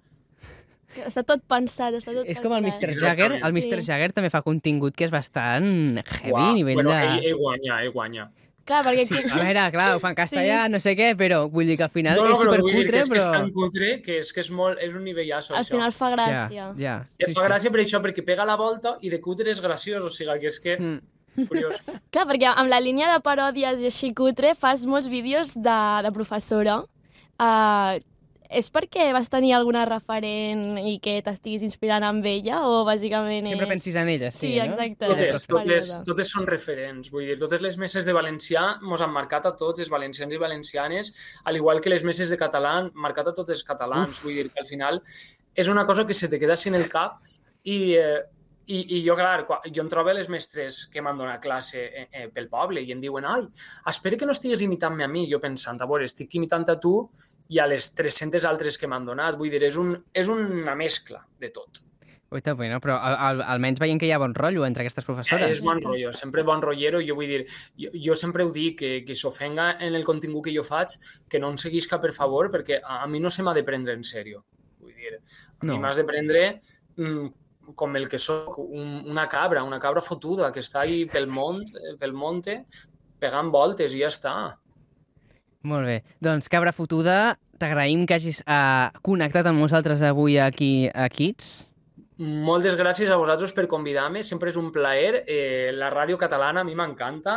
Està 1.07 1.23
tot 1.23 1.43
pensat, 1.47 1.95
està 1.95 2.13
tot 2.17 2.27
És 2.27 2.41
com 2.43 2.53
el. 2.57 2.65
Mr. 2.67 2.91
Jagger. 2.97 3.33
El 3.39 3.53
Sí. 3.53 3.63
Mr. 3.63 3.81
Jagger 3.87 4.13
també 4.13 4.31
fa 4.31 4.43
contingut 4.43 4.97
que 4.97 5.07
és 5.07 5.13
bastant 5.15 6.01
heavy 6.03 6.33
a 6.33 6.35
Uau, 6.35 6.55
nivell 6.59 6.81
bueno, 6.83 6.91
de... 6.91 7.01
ell, 7.07 7.25
ell 7.31 7.39
guanya, 7.39 7.83
ell 7.85 7.93
guanya. 7.95 8.31
Clar, 8.71 8.83
perquè... 8.87 9.05
Sí, 9.09 9.19
a 9.33 9.39
veure, 9.41 9.63
clar, 9.75 9.87
ho 9.97 10.03
fa 10.03 10.11
en 10.13 10.19
castellà, 10.19 10.65
no 10.71 10.81
sé 10.83 10.95
què, 10.99 11.13
però 11.19 11.45
vull 11.51 11.71
dir 11.71 11.77
que 11.81 11.87
al 11.87 11.95
final 11.95 12.19
No, 12.19 12.27
no, 12.29 12.35
és 12.37 12.43
però 12.43 12.61
vull 12.63 12.75
dir 12.75 12.85
supercutre, 12.85 12.91
que 12.91 13.01
és 13.01 13.09
que 13.11 13.19
és 13.19 13.25
però... 13.25 13.33
tan 13.35 13.55
cutre 13.55 13.89
que 14.05 14.19
és 14.21 14.33
que 14.35 14.45
és, 14.45 14.51
molt, 14.55 14.83
és 14.85 14.99
un 14.99 15.07
nivellasso, 15.07 15.55
Al 15.55 15.65
això. 15.65 15.75
final 15.75 15.95
fa 15.97 16.11
gràcia. 16.15 16.67
Ja, 16.75 16.75
ja. 16.79 16.99
Et 17.19 17.33
fa 17.35 17.47
gràcia 17.49 17.73
per 17.73 17.81
això, 17.83 18.03
perquè 18.05 18.27
pega 18.27 18.47
la 18.47 18.59
volta 18.61 18.97
i 19.01 19.11
de 19.11 19.19
cutre 19.23 19.51
és 19.51 19.63
graciós, 19.65 20.05
o 20.05 20.13
sigui, 20.13 20.39
que 20.43 20.53
és 20.53 20.61
que... 20.63 20.77
Mm. 20.79 21.47
Curiós. 21.49 21.79
Clar, 22.13 22.27
perquè 22.29 22.51
amb 22.51 22.71
la 22.71 22.81
línia 22.83 23.09
de 23.13 23.19
paròdies 23.25 23.83
i 23.83 23.89
així 23.91 24.13
cutre 24.19 24.53
fas 24.59 24.83
molts 24.87 25.09
vídeos 25.09 25.55
de, 25.55 25.81
de 26.05 26.11
professora. 26.15 26.81
Uh, 27.41 27.99
és 28.51 28.67
perquè 28.75 29.13
vas 29.15 29.31
tenir 29.31 29.53
alguna 29.55 29.85
referent 29.87 30.79
i 30.83 30.97
que 31.03 31.21
t'estiguis 31.23 31.63
inspirant 31.63 32.03
amb 32.07 32.27
ella 32.27 32.65
o 32.67 32.81
bàsicament 32.89 33.47
és... 33.47 33.55
Sempre 33.55 33.69
pensis 33.71 33.99
en 34.01 34.11
ella, 34.11 34.31
sí, 34.35 34.41
Sí, 34.41 34.53
no? 34.59 34.65
exacte. 34.67 35.07
Totes, 35.07 35.47
totes, 35.47 35.91
totes 36.09 36.33
són 36.35 36.49
referents, 36.51 37.13
vull 37.15 37.29
dir, 37.29 37.39
totes 37.41 37.63
les 37.63 37.79
meses 37.79 38.09
de 38.09 38.15
valencià 38.17 38.65
mos 38.83 39.05
han 39.05 39.15
marcat 39.15 39.47
a 39.47 39.55
tots 39.59 39.85
els 39.85 39.93
valencians 39.93 40.35
i 40.35 40.41
valencianes, 40.43 41.13
al 41.45 41.61
igual 41.61 41.81
que 41.81 41.93
les 41.95 42.05
meses 42.07 42.33
de 42.33 42.41
català 42.41 42.75
han 42.81 42.91
marcat 42.95 43.31
a 43.31 43.37
tots 43.37 43.55
els 43.55 43.63
catalans, 43.67 44.19
Uf. 44.19 44.25
vull 44.27 44.35
dir 44.41 44.51
que 44.51 44.65
al 44.65 44.69
final 44.69 45.01
és 45.55 45.71
una 45.71 45.87
cosa 45.87 46.07
que 46.07 46.15
se 46.15 46.29
te 46.29 46.39
queda 46.39 46.59
en 46.67 46.75
el 46.75 46.89
cap 46.89 47.21
i, 47.63 47.95
eh, 47.95 48.21
i, 48.71 48.81
i 48.97 49.03
jo, 49.05 49.17
clar, 49.19 49.45
quan, 49.49 49.65
jo 49.75 49.83
em 49.85 49.91
trobo 49.91 50.13
les 50.15 50.29
mestres 50.33 50.85
que 50.93 51.03
m'han 51.03 51.19
donat 51.19 51.43
classe 51.43 51.83
eh, 51.89 52.07
eh, 52.13 52.29
pel 52.35 52.49
poble 52.53 52.83
i 52.87 52.95
em 52.95 53.01
diuen, 53.03 53.27
ai, 53.27 53.45
espero 53.91 54.19
que 54.21 54.29
no 54.29 54.35
estigues 54.37 54.63
imitant-me 54.67 55.05
a 55.05 55.11
mi, 55.11 55.27
jo 55.31 55.41
pensant, 55.43 55.81
a 55.83 55.89
veure, 55.91 56.07
estic 56.09 56.35
imitant 56.39 56.69
a 56.71 56.79
tu 56.81 56.95
i 57.51 57.59
a 57.59 57.67
les 57.67 57.93
300 57.99 58.47
altres 58.47 58.79
que 58.79 58.87
m'han 58.91 59.07
donat, 59.09 59.39
vull 59.41 59.51
dir, 59.51 59.63
és, 59.67 59.79
un, 59.81 59.95
és 60.15 60.29
una 60.31 60.77
mescla 60.79 61.25
de 61.41 61.51
tot. 61.55 61.83
Ui, 62.31 62.39
està 62.39 62.53
bueno, 62.55 62.77
però 62.79 62.95
al, 63.03 63.17
al, 63.19 63.41
almenys 63.57 63.81
veiem 63.83 63.99
que 63.99 64.07
hi 64.07 64.13
ha 64.15 64.21
bon 64.23 64.37
rotllo 64.39 64.63
entre 64.63 64.85
aquestes 64.85 65.03
professores. 65.03 65.51
És 65.51 65.65
bon 65.67 65.81
rotllo, 65.83 66.13
sempre 66.15 66.45
bon 66.47 66.63
rotllero. 66.63 67.01
Jo 67.03 67.17
vull 67.19 67.27
dir, 67.27 67.41
jo, 67.75 67.91
jo 68.05 68.15
sempre 68.15 68.47
ho 68.47 68.53
dic, 68.55 68.77
que, 68.79 68.91
que 69.03 69.17
s'ofenga 69.19 69.73
en 69.83 69.99
el 69.99 70.07
contingut 70.07 70.47
que 70.47 70.55
jo 70.55 70.63
faig, 70.63 70.95
que 71.27 71.41
no 71.43 71.51
en 71.51 71.59
seguisca, 71.59 71.99
per 71.99 72.13
favor, 72.15 72.47
perquè 72.55 72.79
a, 72.79 73.01
a 73.03 73.09
mi 73.11 73.19
no 73.19 73.35
se 73.35 73.43
m'ha 73.43 73.57
de 73.59 73.65
prendre 73.67 73.99
en 73.99 74.07
sèrio. 74.07 74.45
Vull 74.79 74.95
dir, 74.95 75.17
a 75.19 75.67
No. 75.67 75.73
mi 75.75 75.81
m'has 75.83 75.99
de 75.99 76.05
prendre 76.07 76.45
mm, 76.95 77.27
com 77.75 77.97
el 77.97 78.09
que 78.09 78.19
sóc, 78.19 78.59
un, 78.63 79.03
una 79.11 79.27
cabra, 79.29 79.65
una 79.65 79.81
cabra 79.81 80.03
fotuda 80.03 80.51
que 80.53 80.63
està 80.65 80.85
ahí 80.85 81.05
pel 81.11 81.29
mont, 81.31 81.63
eh, 81.77 81.95
pel 82.01 82.13
monte, 82.13 82.61
pegant 83.21 83.51
voltes 83.53 83.95
i 83.95 84.03
ja 84.03 84.11
està. 84.11 84.35
Molt 85.69 85.87
bé. 85.87 85.99
Doncs, 86.25 86.49
cabra 86.49 86.73
fotuda, 86.73 87.37
t'agraïm 87.61 88.07
que 88.09 88.17
hagis 88.17 88.41
uh, 88.47 88.89
connectat 89.05 89.51
amb 89.51 89.61
nosaltres 89.61 90.05
avui 90.07 90.39
aquí 90.41 90.89
a 90.89 91.09
Kids. 91.13 91.51
Moltes 92.21 92.77
gràcies 92.77 93.09
a 93.09 93.17
vosaltres 93.17 93.53
per 93.57 93.65
convidar-me, 93.69 94.23
sempre 94.25 94.53
és 94.53 94.57
un 94.61 94.69
plaer. 94.73 95.23
Eh, 95.25 95.71
la 95.73 95.89
ràdio 95.93 96.19
catalana 96.21 96.61
a 96.61 96.69
mi 96.69 96.77
m'encanta, 96.77 97.37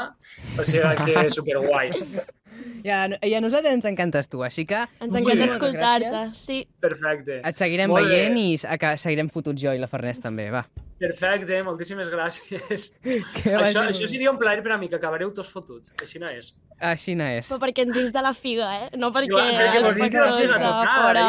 o 0.59 0.65
sigui 0.67 0.95
que 1.07 1.29
superguai. 1.31 1.93
I 2.83 2.89
a, 2.91 3.01
I 3.23 3.33
a 3.37 3.41
nosaltres 3.41 3.73
ens 3.77 3.85
encantes 3.87 4.27
tu, 4.27 4.41
així 4.43 4.65
que... 4.67 4.81
Ens 4.99 5.13
encanta 5.15 5.45
bé. 5.45 5.51
escoltar-te, 5.53 6.23
sí. 6.35 6.61
Perfecte. 6.83 7.39
Et 7.47 7.55
seguirem 7.55 7.89
Molt 7.89 8.07
bé. 8.09 8.17
veient 8.17 8.37
i 8.41 8.49
a 8.67 8.77
que 8.77 8.97
seguirem 8.99 9.29
fotuts 9.31 9.61
jo 9.63 9.71
i 9.71 9.79
la 9.79 9.87
Farners 9.87 10.19
també, 10.19 10.49
va. 10.51 10.65
Perfecte, 10.99 11.61
moltíssimes 11.63 12.07
gràcies. 12.11 12.89
Que 13.43 13.55
això, 13.55 13.81
això 13.87 14.03
bé. 14.03 14.07
seria 14.11 14.31
un 14.31 14.37
plaer 14.39 14.61
per 14.63 14.75
a 14.75 14.77
mi, 14.77 14.87
que 14.91 14.95
acabareu 14.99 15.31
tots 15.35 15.49
fotuts. 15.51 15.93
Així 16.03 16.19
no 16.19 16.27
és. 16.31 16.53
Així 16.83 17.15
no 17.15 17.23
és. 17.23 17.47
Però 17.47 17.59
perquè 17.63 17.83
ens 17.87 17.95
ix 17.99 18.11
de 18.11 18.21
la 18.23 18.33
figa, 18.35 18.67
eh? 18.83 18.89
No 18.99 19.11
perquè 19.15 19.31
Jo- 19.31 19.39
perquè 19.39 19.79
els 19.79 19.87
de 19.87 20.03
factors 20.03 20.37
figa 20.41 20.57
de 20.57 20.63
tocar, 20.67 20.93
fora... 20.99 21.25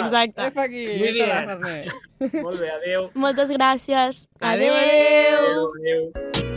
Exacte. 0.00 0.50
Fa 0.58 0.66
aquí, 0.66 0.86
Muy 0.98 1.12
la 1.22 1.42
bien. 1.46 2.42
Molt 2.42 2.60
bé, 2.60 2.70
adeu. 2.76 3.10
Moltes 3.14 3.50
gràcies. 3.54 4.26
Adéu, 4.40 4.74
Adéu. 4.74 5.34
Adéu. 5.40 5.72
adéu. 5.80 6.49